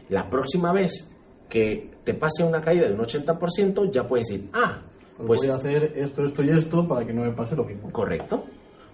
La 0.09 0.29
próxima 0.29 0.71
vez 0.71 1.09
que 1.49 1.91
te 2.03 2.13
pase 2.13 2.43
una 2.43 2.61
caída 2.61 2.87
de 2.87 2.93
un 2.93 3.01
80%, 3.01 3.91
ya 3.91 4.07
puedes 4.07 4.27
decir, 4.27 4.49
ah, 4.53 4.81
Pues 5.17 5.27
pues 5.27 5.41
voy 5.41 5.49
a 5.49 5.55
hacer 5.55 5.93
esto, 5.95 6.23
esto 6.23 6.43
y 6.43 6.49
esto 6.49 6.87
para 6.87 7.05
que 7.05 7.13
no 7.13 7.23
me 7.23 7.31
pase 7.31 7.55
lo 7.55 7.65
mismo. 7.65 7.91
Correcto. 7.91 8.45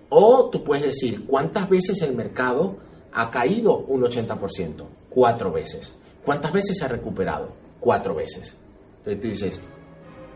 O 0.09 0.49
tú 0.49 0.63
puedes 0.63 0.85
decir, 0.85 1.25
¿cuántas 1.25 1.69
veces 1.69 2.01
el 2.01 2.15
mercado 2.15 2.77
ha 3.13 3.29
caído 3.29 3.77
un 3.77 4.01
80%? 4.01 4.85
Cuatro 5.09 5.51
veces. 5.51 5.95
¿Cuántas 6.25 6.51
veces 6.51 6.77
se 6.77 6.85
ha 6.85 6.87
recuperado? 6.87 7.53
Cuatro 7.79 8.15
veces. 8.15 8.57
Entonces 8.97 9.21
tú 9.21 9.27
dices, 9.27 9.61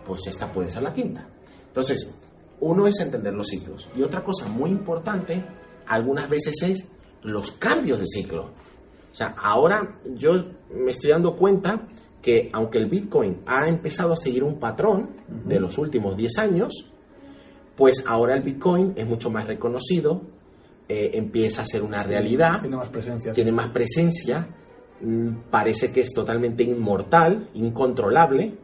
pues 0.05 0.27
esta 0.27 0.51
puede 0.51 0.69
ser 0.69 0.83
la 0.83 0.93
quinta. 0.93 1.27
Entonces, 1.73 2.13
uno 2.59 2.85
es 2.85 2.99
entender 2.99 3.33
los 3.33 3.47
ciclos. 3.47 3.89
Y 3.97 4.03
otra 4.03 4.23
cosa 4.23 4.47
muy 4.47 4.69
importante, 4.69 5.43
algunas 5.87 6.29
veces 6.29 6.61
es 6.61 6.87
los 7.23 7.51
cambios 7.53 7.97
de 7.97 8.05
ciclo. 8.05 8.43
O 9.11 9.15
sea, 9.15 9.35
ahora 9.41 9.95
yo 10.15 10.33
me 10.71 10.91
estoy 10.91 11.09
dando 11.09 11.35
cuenta 11.35 11.87
que 12.21 12.51
aunque 12.53 12.77
el 12.77 12.85
Bitcoin 12.85 13.41
ha 13.47 13.67
empezado 13.67 14.13
a 14.13 14.15
seguir 14.15 14.43
un 14.43 14.59
patrón 14.59 15.09
de 15.27 15.59
los 15.59 15.79
últimos 15.79 16.15
10 16.15 16.37
años, 16.37 16.91
pues 17.75 18.03
ahora 18.07 18.35
el 18.35 18.43
Bitcoin 18.43 18.93
es 18.95 19.07
mucho 19.07 19.31
más 19.31 19.47
reconocido, 19.47 20.21
eh, 20.87 21.09
empieza 21.15 21.63
a 21.63 21.65
ser 21.65 21.81
una 21.81 21.97
realidad, 21.97 22.61
Tiene 22.61 22.77
más 22.77 22.89
presencia. 22.89 23.33
tiene 23.33 23.51
más 23.51 23.71
presencia, 23.71 24.47
mm, 25.01 25.49
parece 25.49 25.91
que 25.91 26.01
es 26.01 26.13
totalmente 26.13 26.61
inmortal, 26.63 27.49
incontrolable. 27.55 28.57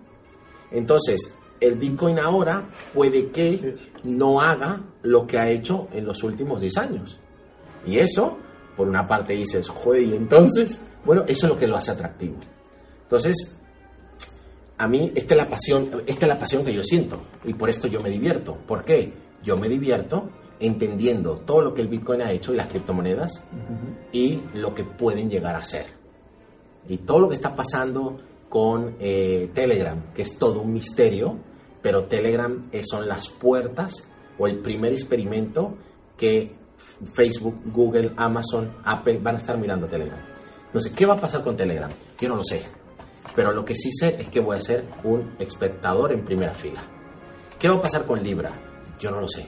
Entonces, 0.71 1.38
el 1.59 1.75
Bitcoin 1.75 2.19
ahora 2.19 2.69
puede 2.93 3.29
que 3.29 3.75
no 4.03 4.41
haga 4.41 4.81
lo 5.03 5.27
que 5.27 5.37
ha 5.37 5.49
hecho 5.49 5.87
en 5.93 6.05
los 6.05 6.23
últimos 6.23 6.61
10 6.61 6.77
años. 6.77 7.19
Y 7.85 7.97
eso, 7.97 8.37
por 8.75 8.87
una 8.87 9.07
parte 9.07 9.33
dices, 9.33 9.69
joder, 9.69 10.03
y 10.03 10.15
entonces, 10.15 10.81
bueno, 11.05 11.23
eso 11.27 11.45
es 11.45 11.53
lo 11.53 11.59
que 11.59 11.67
lo 11.67 11.75
hace 11.75 11.91
atractivo. 11.91 12.37
Entonces, 13.03 13.55
a 14.77 14.87
mí 14.87 15.11
esta 15.15 15.33
es 15.33 15.37
la 15.37 15.49
pasión, 15.49 16.03
esta 16.07 16.25
es 16.25 16.29
la 16.29 16.39
pasión 16.39 16.63
que 16.63 16.73
yo 16.73 16.83
siento 16.83 17.21
y 17.43 17.53
por 17.53 17.69
esto 17.69 17.87
yo 17.87 17.99
me 18.01 18.09
divierto. 18.09 18.55
¿Por 18.65 18.85
qué? 18.85 19.13
Yo 19.43 19.57
me 19.57 19.67
divierto 19.67 20.29
entendiendo 20.59 21.39
todo 21.39 21.61
lo 21.61 21.73
que 21.73 21.81
el 21.81 21.87
Bitcoin 21.87 22.21
ha 22.21 22.31
hecho 22.31 22.53
y 22.53 22.57
las 22.57 22.67
criptomonedas 22.67 23.43
y 24.11 24.41
lo 24.53 24.73
que 24.73 24.83
pueden 24.83 25.29
llegar 25.29 25.55
a 25.55 25.63
ser. 25.63 25.87
Y 26.87 26.97
todo 26.99 27.19
lo 27.19 27.29
que 27.29 27.35
está 27.35 27.55
pasando 27.55 28.19
con 28.49 28.95
eh, 28.99 29.51
Telegram, 29.53 30.11
que 30.13 30.23
es 30.23 30.37
todo 30.37 30.61
un 30.61 30.73
misterio, 30.73 31.37
pero 31.81 32.05
Telegram 32.05 32.69
eh, 32.71 32.81
son 32.83 33.07
las 33.07 33.29
puertas 33.29 34.07
o 34.37 34.47
el 34.47 34.59
primer 34.59 34.93
experimento 34.93 35.77
que 36.17 36.55
Facebook, 37.13 37.55
Google, 37.73 38.11
Amazon, 38.17 38.73
Apple 38.83 39.19
van 39.21 39.35
a 39.35 39.37
estar 39.37 39.57
mirando 39.57 39.87
Telegram. 39.87 40.19
Entonces, 40.65 40.91
¿qué 40.93 41.05
va 41.05 41.15
a 41.15 41.19
pasar 41.21 41.43
con 41.43 41.55
Telegram? 41.57 41.89
Yo 42.19 42.29
no 42.29 42.35
lo 42.35 42.43
sé. 42.43 42.63
Pero 43.35 43.51
lo 43.51 43.63
que 43.65 43.75
sí 43.75 43.91
sé 43.91 44.15
es 44.19 44.27
que 44.29 44.39
voy 44.39 44.57
a 44.57 44.61
ser 44.61 44.85
un 45.03 45.33
espectador 45.39 46.11
en 46.11 46.25
primera 46.25 46.53
fila. 46.53 46.81
¿Qué 47.59 47.69
va 47.69 47.75
a 47.75 47.81
pasar 47.81 48.05
con 48.05 48.21
Libra? 48.23 48.51
Yo 48.99 49.11
no 49.11 49.19
lo 49.21 49.27
sé. 49.27 49.45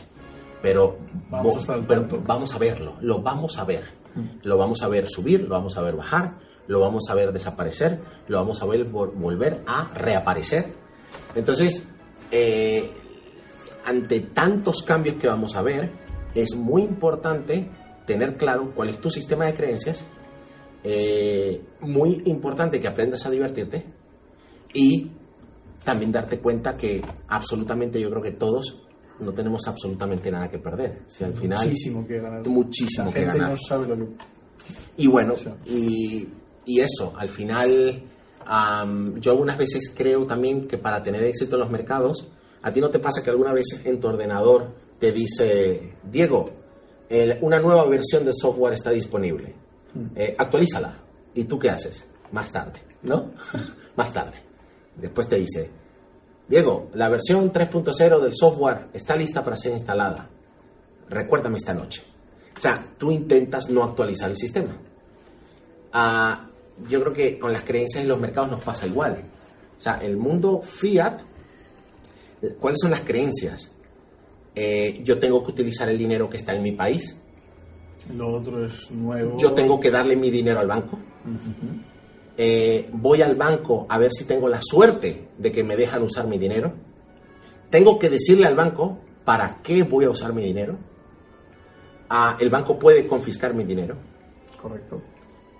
Pero, 0.62 0.98
Vamos 1.30 1.68
vo- 1.68 1.74
a 1.84 1.88
pero 1.88 2.08
vamos 2.26 2.54
a 2.54 2.58
verlo, 2.58 2.96
lo 3.02 3.22
vamos 3.22 3.58
a 3.58 3.64
ver. 3.66 3.84
Lo 4.44 4.58
vamos 4.58 4.82
a 4.84 4.88
ver 4.88 5.08
subir, 5.08 5.42
lo 5.44 5.50
vamos 5.50 5.78
a 5.78 5.82
ver 5.82 5.96
bajar, 5.96 6.38
lo 6.68 6.80
vamos 6.82 7.04
a 7.10 7.16
ver 7.16 7.32
desaparecer, 7.32 8.02
lo 8.28 8.38
vamos 8.38 8.62
a 8.62 8.66
ver 8.66 8.90
vol- 8.92 9.14
volver 9.16 9.62
a 9.66 9.92
reaparecer. 9.96 10.74
Entonces, 11.34 11.88
eh, 12.32 12.90
ante 13.86 14.22
tantos 14.22 14.84
cambios 14.84 15.18
que 15.18 15.28
vamos 15.28 15.56
a 15.56 15.62
ver, 15.62 15.92
es 16.34 16.56
muy 16.56 16.82
importante 16.84 17.68
tener 18.06 18.38
claro 18.38 18.72
cuál 18.76 18.90
es 18.90 18.98
tu 19.00 19.10
sistema 19.10 19.46
de 19.46 19.54
creencias, 19.54 20.04
eh, 20.84 21.62
muy 21.82 22.22
importante 22.26 22.80
que 22.80 22.88
aprendas 22.88 23.26
a 23.26 23.30
divertirte 23.30 23.86
y 24.74 25.12
también 25.84 26.12
darte 26.12 26.40
cuenta 26.40 26.76
que 26.78 27.02
absolutamente 27.28 28.00
yo 28.00 28.10
creo 28.10 28.22
que 28.22 28.32
todos 28.32 28.82
no 29.20 29.34
tenemos 29.34 29.68
absolutamente 29.68 30.32
nada 30.32 30.50
que 30.50 30.58
perder. 30.58 31.04
Si 31.08 31.24
al 31.24 31.34
final 31.34 31.58
Muchísimo 31.64 32.08
que 32.08 32.20
ganar. 32.20 32.48
muchísimo 32.48 33.06
La 33.08 33.14
que 33.14 33.20
gente 33.20 33.38
ganar. 33.38 33.52
no 33.52 33.58
sabe 33.58 33.88
lo 33.88 33.96
que. 33.98 34.06
Y 34.98 35.08
bueno, 35.08 35.34
y, 35.66 36.28
y 36.66 36.80
eso, 36.80 37.14
al 37.18 37.30
final, 37.30 38.02
yo 39.20 39.32
algunas 39.32 39.58
veces 39.58 39.92
creo 39.96 40.26
también 40.26 40.68
que 40.68 40.78
para 40.78 41.02
tener 41.04 41.24
éxito 41.24 41.56
en 41.56 41.62
los 41.62 41.70
mercados, 41.70 42.28
a 42.62 42.72
ti 42.72 42.80
no 42.82 42.90
te 42.90 43.00
pasa 43.00 43.24
que 43.24 43.30
alguna 43.30 43.54
vez 43.54 43.66
en 43.84 44.00
tu 44.00 44.08
ordenador 44.08 44.68
te 45.00 45.12
dice, 45.12 45.94
Diego, 46.04 46.50
el- 47.10 47.38
una 47.42 47.60
nueva 47.60 47.86
versión 47.88 48.24
del 48.26 48.34
software 48.36 48.74
está 48.74 48.92
disponible, 48.92 49.56
Eh, 50.16 50.36
actualízala. 50.38 50.94
¿Y 51.36 51.44
tú 51.46 51.60
qué 51.60 51.70
haces? 51.70 52.06
Más 52.32 52.50
tarde, 52.52 52.80
¿no? 53.04 53.32
Más 53.98 54.14
tarde. 54.14 54.38
Después 54.96 55.28
te 55.28 55.36
dice, 55.38 55.70
Diego, 56.48 56.90
la 56.94 57.10
versión 57.10 57.52
3.0 57.52 58.20
del 58.22 58.32
software 58.34 58.88
está 58.94 59.16
lista 59.18 59.44
para 59.44 59.58
ser 59.58 59.74
instalada. 59.74 60.30
Recuérdame 61.10 61.58
esta 61.58 61.74
noche. 61.74 62.04
O 62.58 62.60
sea, 62.62 62.86
tú 62.98 63.12
intentas 63.12 63.70
no 63.70 63.84
actualizar 63.84 64.30
el 64.30 64.38
sistema. 64.38 64.78
Ah, 65.94 66.48
yo 66.88 67.02
creo 67.02 67.14
que 67.14 67.40
con 67.40 67.54
las 67.54 67.64
creencias 67.64 68.04
en 68.04 68.10
los 68.10 68.20
mercados 68.20 68.52
nos 68.52 68.62
pasa 68.62 68.88
igual. 68.88 69.24
O 69.78 69.82
sea, 69.82 69.98
el 69.98 70.18
mundo 70.18 70.62
fiat, 70.62 71.22
¿cuáles 72.60 72.80
son 72.80 72.92
las 72.92 73.02
creencias? 73.02 73.72
Eh, 74.54 75.02
yo 75.04 75.18
tengo 75.18 75.44
que 75.44 75.52
utilizar 75.52 75.90
el 75.90 75.98
dinero 75.98 76.30
que 76.30 76.38
está 76.38 76.54
en 76.54 76.64
mi 76.64 76.74
país. 76.74 77.18
Lo 78.14 78.34
otro 78.34 78.66
es 78.66 78.92
nuevo. 78.92 79.38
Yo 79.38 79.54
tengo 79.54 79.80
que 79.80 79.92
darle 79.92 80.16
mi 80.16 80.30
dinero 80.30 80.60
al 80.60 80.68
banco. 80.68 81.00
Eh, 82.38 82.90
voy 82.94 83.22
al 83.22 83.36
banco 83.36 83.86
a 83.90 83.98
ver 83.98 84.12
si 84.12 84.26
tengo 84.26 84.50
la 84.50 84.60
suerte 84.62 85.30
de 85.38 85.52
que 85.52 85.64
me 85.64 85.76
dejan 85.76 86.02
usar 86.04 86.28
mi 86.28 86.38
dinero. 86.38 86.74
Tengo 87.70 87.98
que 87.98 88.10
decirle 88.10 88.46
al 88.46 88.56
banco 88.56 89.00
para 89.24 89.62
qué 89.62 89.84
voy 89.84 90.06
a 90.06 90.10
usar 90.10 90.34
mi 90.34 90.44
dinero. 90.44 90.78
Ah, 92.10 92.38
el 92.40 92.50
banco 92.50 92.78
puede 92.78 93.08
confiscar 93.08 93.54
mi 93.54 93.64
dinero. 93.64 93.96
Correcto. 94.62 95.02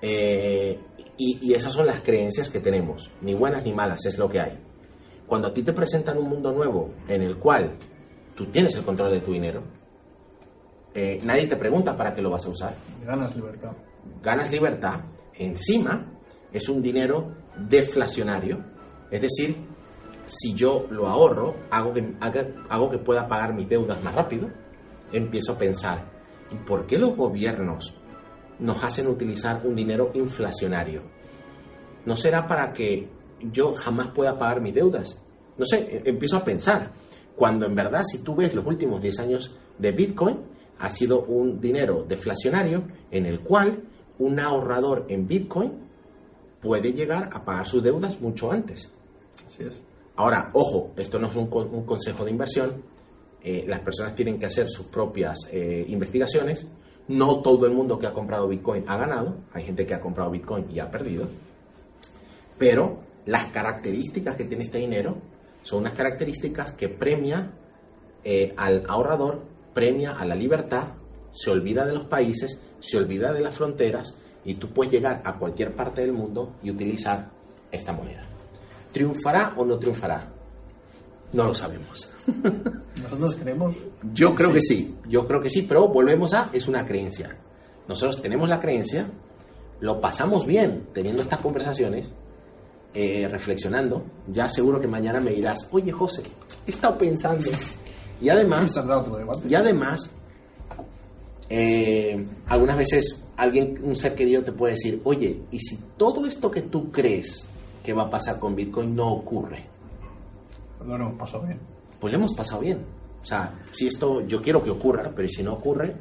Eh, 0.02 0.78
y, 1.24 1.38
y 1.50 1.54
esas 1.54 1.74
son 1.74 1.86
las 1.86 2.02
creencias 2.02 2.50
que 2.50 2.60
tenemos, 2.60 3.10
ni 3.22 3.34
buenas 3.34 3.64
ni 3.64 3.74
malas, 3.74 4.06
es 4.06 4.18
lo 4.18 4.28
que 4.30 4.40
hay. 4.40 4.58
Cuando 5.28 5.48
a 5.50 5.54
ti 5.54 5.64
te 5.64 5.74
presentan 5.74 6.18
un 6.18 6.30
mundo 6.30 6.52
nuevo 6.52 6.92
en 7.08 7.22
el 7.22 7.38
cual 7.38 7.78
tú 8.36 8.46
tienes 8.48 8.76
el 8.76 8.84
control 8.84 9.12
de 9.12 9.22
tu 9.22 9.32
dinero, 9.32 9.62
eh, 10.94 11.20
nadie 11.24 11.48
te 11.48 11.56
pregunta 11.56 11.96
para 11.96 12.14
qué 12.14 12.22
lo 12.22 12.30
vas 12.30 12.46
a 12.46 12.50
usar, 12.50 12.76
Ganas 13.06 13.36
libertad. 13.36 13.72
ganas 14.22 14.52
libertad, 14.52 15.02
encima 15.36 16.06
es 16.52 16.68
un 16.68 16.82
dinero 16.82 17.32
deflacionario, 17.70 18.60
es 19.10 19.22
decir, 19.22 19.56
si 20.26 20.54
yo 20.54 20.88
lo 20.90 21.08
ahorro, 21.08 21.56
hago 21.70 21.94
que, 21.94 22.14
haga- 22.20 22.48
hago 22.70 22.90
que 22.90 22.98
pueda 22.98 23.28
pagar 23.28 23.54
mis 23.54 23.68
deudas 23.70 24.02
más 24.04 24.14
rápido, 24.16 24.50
empiezo 25.14 25.54
a 25.54 25.58
pensar, 25.58 26.00
¿y 26.52 26.56
por 26.56 26.86
qué 26.86 26.98
los 26.98 27.16
gobiernos 27.16 27.96
nos 28.62 28.84
hacen 28.84 29.08
utilizar 29.08 29.62
un 29.66 29.76
dinero 29.76 30.12
inflacionario? 30.14 31.02
¿No 32.06 32.16
será 32.16 32.48
para 32.48 32.72
que 32.74 33.10
yo 33.52 33.74
jamás 33.74 34.08
pueda 34.10 34.38
pagar 34.40 34.62
mis 34.62 34.74
deudas? 34.74 35.22
No 35.58 35.66
sé, 35.66 35.98
e- 35.98 36.10
empiezo 36.10 36.38
a 36.38 36.44
pensar, 36.46 36.92
cuando 37.36 37.66
en 37.66 37.76
verdad 37.76 38.04
si 38.04 38.24
tú 38.24 38.36
ves 38.36 38.56
los 38.56 38.66
últimos 38.66 39.02
10 39.02 39.20
años 39.20 39.56
de 39.78 39.92
Bitcoin, 39.92 40.40
ha 40.80 40.90
sido 40.90 41.24
un 41.24 41.60
dinero 41.60 42.06
deflacionario 42.08 42.84
en 43.12 43.26
el 43.26 43.42
cual 43.42 43.84
un 44.20 44.40
ahorrador 44.40 45.06
en 45.10 45.28
Bitcoin 45.28 45.74
puede 46.62 46.94
llegar 46.94 47.30
a 47.34 47.44
pagar 47.44 47.68
sus 47.68 47.84
deudas 47.84 48.20
mucho 48.22 48.52
antes. 48.52 48.94
Así 49.48 49.64
es. 49.64 49.80
Ahora, 50.16 50.50
ojo, 50.54 50.92
esto 50.98 51.18
no 51.20 51.30
es 51.30 51.36
un 51.36 51.86
consejo 51.86 52.26
de 52.26 52.32
inversión. 52.32 52.84
Eh, 53.44 53.66
las 53.68 53.80
personas 53.80 54.16
tienen 54.16 54.38
que 54.38 54.46
hacer 54.46 54.70
sus 54.70 54.86
propias 54.88 55.38
eh, 55.52 55.86
investigaciones. 55.88 56.70
No 57.12 57.42
todo 57.42 57.66
el 57.66 57.74
mundo 57.74 58.00
que 58.00 58.08
ha 58.08 58.14
comprado 58.14 58.48
Bitcoin 58.48 58.86
ha 58.88 58.96
ganado. 58.96 59.36
Hay 59.52 59.66
gente 59.66 59.86
que 59.86 59.94
ha 59.94 60.00
comprado 60.00 60.32
Bitcoin 60.32 60.72
y 60.72 60.80
ha 60.80 60.90
perdido. 60.90 61.28
Pero 62.58 63.00
las 63.26 63.52
características 63.52 64.38
que 64.38 64.46
tiene 64.46 64.64
este 64.64 64.78
dinero 64.78 65.18
son 65.62 65.80
unas 65.82 65.94
características 65.94 66.72
que 66.72 66.88
premia 66.88 67.52
eh, 68.24 68.54
al 68.56 68.86
ahorrador, 68.88 69.42
premia 69.74 70.14
a 70.14 70.24
la 70.24 70.36
libertad, 70.36 70.94
se 71.32 71.52
olvida 71.52 71.86
de 71.86 71.94
los 71.94 72.06
países, 72.06 72.62
se 72.80 72.98
olvida 72.98 73.34
de 73.34 73.42
las 73.42 73.58
fronteras 73.58 74.16
y 74.46 74.56
tú 74.56 74.70
puedes 74.70 74.94
llegar 74.94 75.22
a 75.26 75.38
cualquier 75.38 75.76
parte 75.76 76.00
del 76.00 76.14
mundo 76.14 76.54
y 76.64 76.72
utilizar 76.72 77.30
esta 77.74 77.92
moneda. 77.92 78.26
¿Triunfará 78.94 79.54
o 79.58 79.66
no 79.66 79.78
triunfará? 79.78 80.32
No 81.34 81.46
lo 81.46 81.56
sabemos. 81.56 82.10
Nosotros 83.02 83.36
queremos. 83.36 83.76
Yo 84.14 84.36
creo 84.36 84.52
que 84.52 84.62
sí, 84.62 84.96
yo 85.08 85.28
creo 85.28 85.42
que 85.42 85.50
sí, 85.50 85.64
pero 85.68 85.88
volvemos 85.88 86.34
a, 86.34 86.50
es 86.54 86.68
una 86.68 86.86
creencia. 86.86 87.38
Nosotros 87.88 88.22
tenemos 88.22 88.48
la 88.48 88.60
creencia, 88.60 89.10
lo 89.80 90.00
pasamos 90.00 90.46
bien 90.46 90.88
teniendo 90.94 91.24
estas 91.24 91.40
conversaciones, 91.40 92.14
eh, 92.94 93.28
reflexionando. 93.28 94.04
Ya 94.28 94.50
seguro 94.50 94.80
que 94.80 94.88
mañana 94.88 95.20
me 95.20 95.32
dirás, 95.32 95.68
oye 95.72 95.92
José, 95.92 96.24
he 96.68 96.72
estado 96.72 96.98
pensando. 96.98 97.50
Y 98.22 98.30
además, 98.30 98.80
y 99.50 99.56
además, 99.56 100.12
eh, 101.50 102.24
algunas 102.48 102.78
veces 102.78 103.26
alguien, 103.36 103.80
un 103.84 103.96
ser 103.96 104.14
querido 104.14 104.44
te 104.44 104.52
puede 104.52 104.74
decir, 104.74 105.02
oye, 105.04 105.42
¿y 105.52 105.60
si 105.60 105.78
todo 105.98 106.26
esto 106.28 106.52
que 106.52 106.62
tú 106.62 106.92
crees 106.92 107.48
que 107.84 107.94
va 107.94 108.04
a 108.04 108.10
pasar 108.10 108.40
con 108.40 108.56
Bitcoin 108.56 108.96
no 108.96 109.12
ocurre? 109.12 109.66
No, 110.86 110.98
no, 110.98 111.18
pasado 111.18 111.44
bien. 111.46 111.60
pues 112.00 112.12
lo 112.14 112.20
hemos 112.20 112.34
pasado 112.36 112.62
bien. 112.62 112.80
O 113.22 113.26
sea, 113.26 113.54
si 113.72 113.88
esto 113.88 114.22
yo 114.22 114.42
quiero 114.42 114.64
que 114.64 114.72
ocurra, 114.72 115.12
pero 115.16 115.28
si 115.28 115.44
no 115.44 115.54
ocurre, 115.54 115.94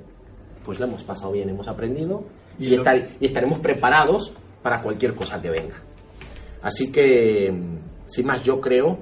pues 0.65 0.79
lo 0.81 0.87
hemos 0.87 1.03
pasado 1.03 1.33
bien, 1.33 1.49
hemos 1.51 1.69
aprendido 1.69 2.25
y, 2.59 2.67
Y 2.67 2.71
lo- 2.77 2.83
estar- 2.83 3.09
y 3.21 3.27
estaremos 3.27 3.61
preparados 3.61 4.33
para 4.63 4.83
cualquier 4.83 5.15
cosa 5.15 5.41
que 5.41 5.51
venga. 5.51 5.75
Así 6.63 6.91
que, 6.93 7.53
sin 8.07 8.27
más, 8.27 8.43
yo 8.45 8.61
creo 8.61 8.99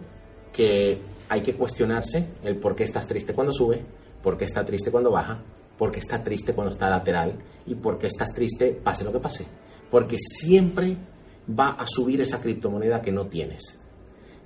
que 0.53 0.99
hay 1.29 1.41
que 1.43 1.55
cuestionarse 1.55 2.29
el 2.45 2.57
por 2.57 2.75
qué 2.75 2.85
estás 2.85 3.07
triste 3.07 3.35
cuando 3.35 3.53
sube, 3.53 3.83
por 4.23 4.37
qué 4.39 4.45
está 4.47 4.65
triste 4.65 4.91
cuando 4.91 5.11
baja, 5.11 5.41
por 5.77 5.91
qué 5.93 6.01
está 6.01 6.23
triste 6.25 6.55
cuando 6.55 6.73
está 6.73 6.89
lateral 6.89 7.35
y 7.67 7.75
por 7.77 7.99
qué 7.99 8.09
estás 8.09 8.33
triste 8.35 8.73
pase 8.83 9.05
lo 9.05 9.13
que 9.13 9.21
pase. 9.21 9.45
Porque 9.91 10.17
siempre 10.19 10.97
va 11.59 11.71
a 11.71 11.87
subir 11.87 12.21
esa 12.21 12.41
criptomoneda 12.41 13.01
que 13.01 13.13
no 13.13 13.27
tienes 13.27 13.78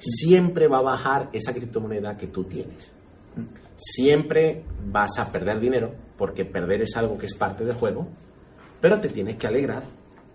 siempre 0.02 0.66
va 0.66 0.78
a 0.78 0.82
bajar 0.82 1.30
esa 1.32 1.52
criptomoneda 1.52 2.16
que 2.16 2.26
tú 2.26 2.44
tienes. 2.44 2.92
Siempre 3.76 4.64
vas 4.86 5.18
a 5.18 5.30
perder 5.30 5.60
dinero, 5.60 5.94
porque 6.18 6.44
perder 6.44 6.82
es 6.82 6.96
algo 6.96 7.16
que 7.16 7.26
es 7.26 7.34
parte 7.34 7.64
del 7.64 7.76
juego, 7.76 8.08
pero 8.80 9.00
te 9.00 9.08
tienes 9.08 9.36
que 9.36 9.46
alegrar 9.46 9.84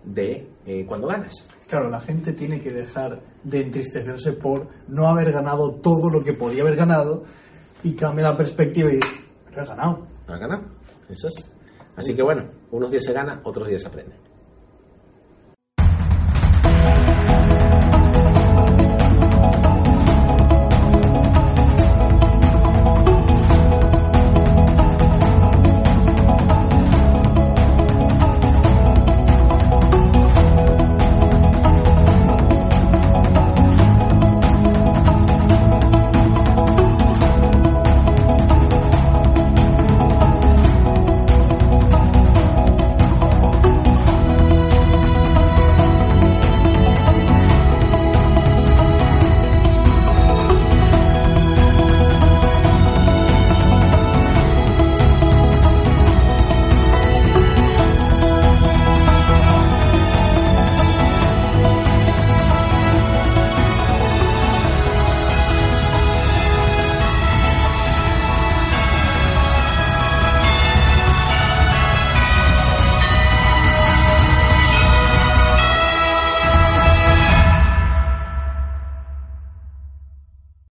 de 0.04 0.48
eh, 0.64 0.86
cuando 0.86 1.08
ganas. 1.08 1.46
Claro, 1.68 1.90
la 1.90 2.00
gente 2.00 2.32
tiene 2.32 2.60
que 2.60 2.72
dejar 2.72 3.20
de 3.44 3.60
entristecerse 3.60 4.32
por 4.32 4.68
no 4.88 5.06
haber 5.06 5.32
ganado 5.32 5.74
todo 5.74 6.08
lo 6.10 6.22
que 6.22 6.32
podía 6.32 6.62
haber 6.62 6.76
ganado 6.76 7.24
y 7.82 7.92
cambia 7.92 8.30
la 8.30 8.36
perspectiva 8.36 8.90
y 8.90 8.96
dice, 8.96 9.14
pero 9.50 9.62
he 9.62 9.66
ganado. 9.66 10.06
No 10.26 10.34
has 10.34 10.40
ganado. 10.40 10.62
Eso 11.08 11.28
es. 11.28 11.50
Así 11.94 12.14
que 12.14 12.22
bueno, 12.22 12.44
unos 12.70 12.90
días 12.90 13.04
se 13.04 13.12
gana, 13.12 13.40
otros 13.44 13.68
días 13.68 13.82
se 13.82 13.88
aprende. 13.88 14.27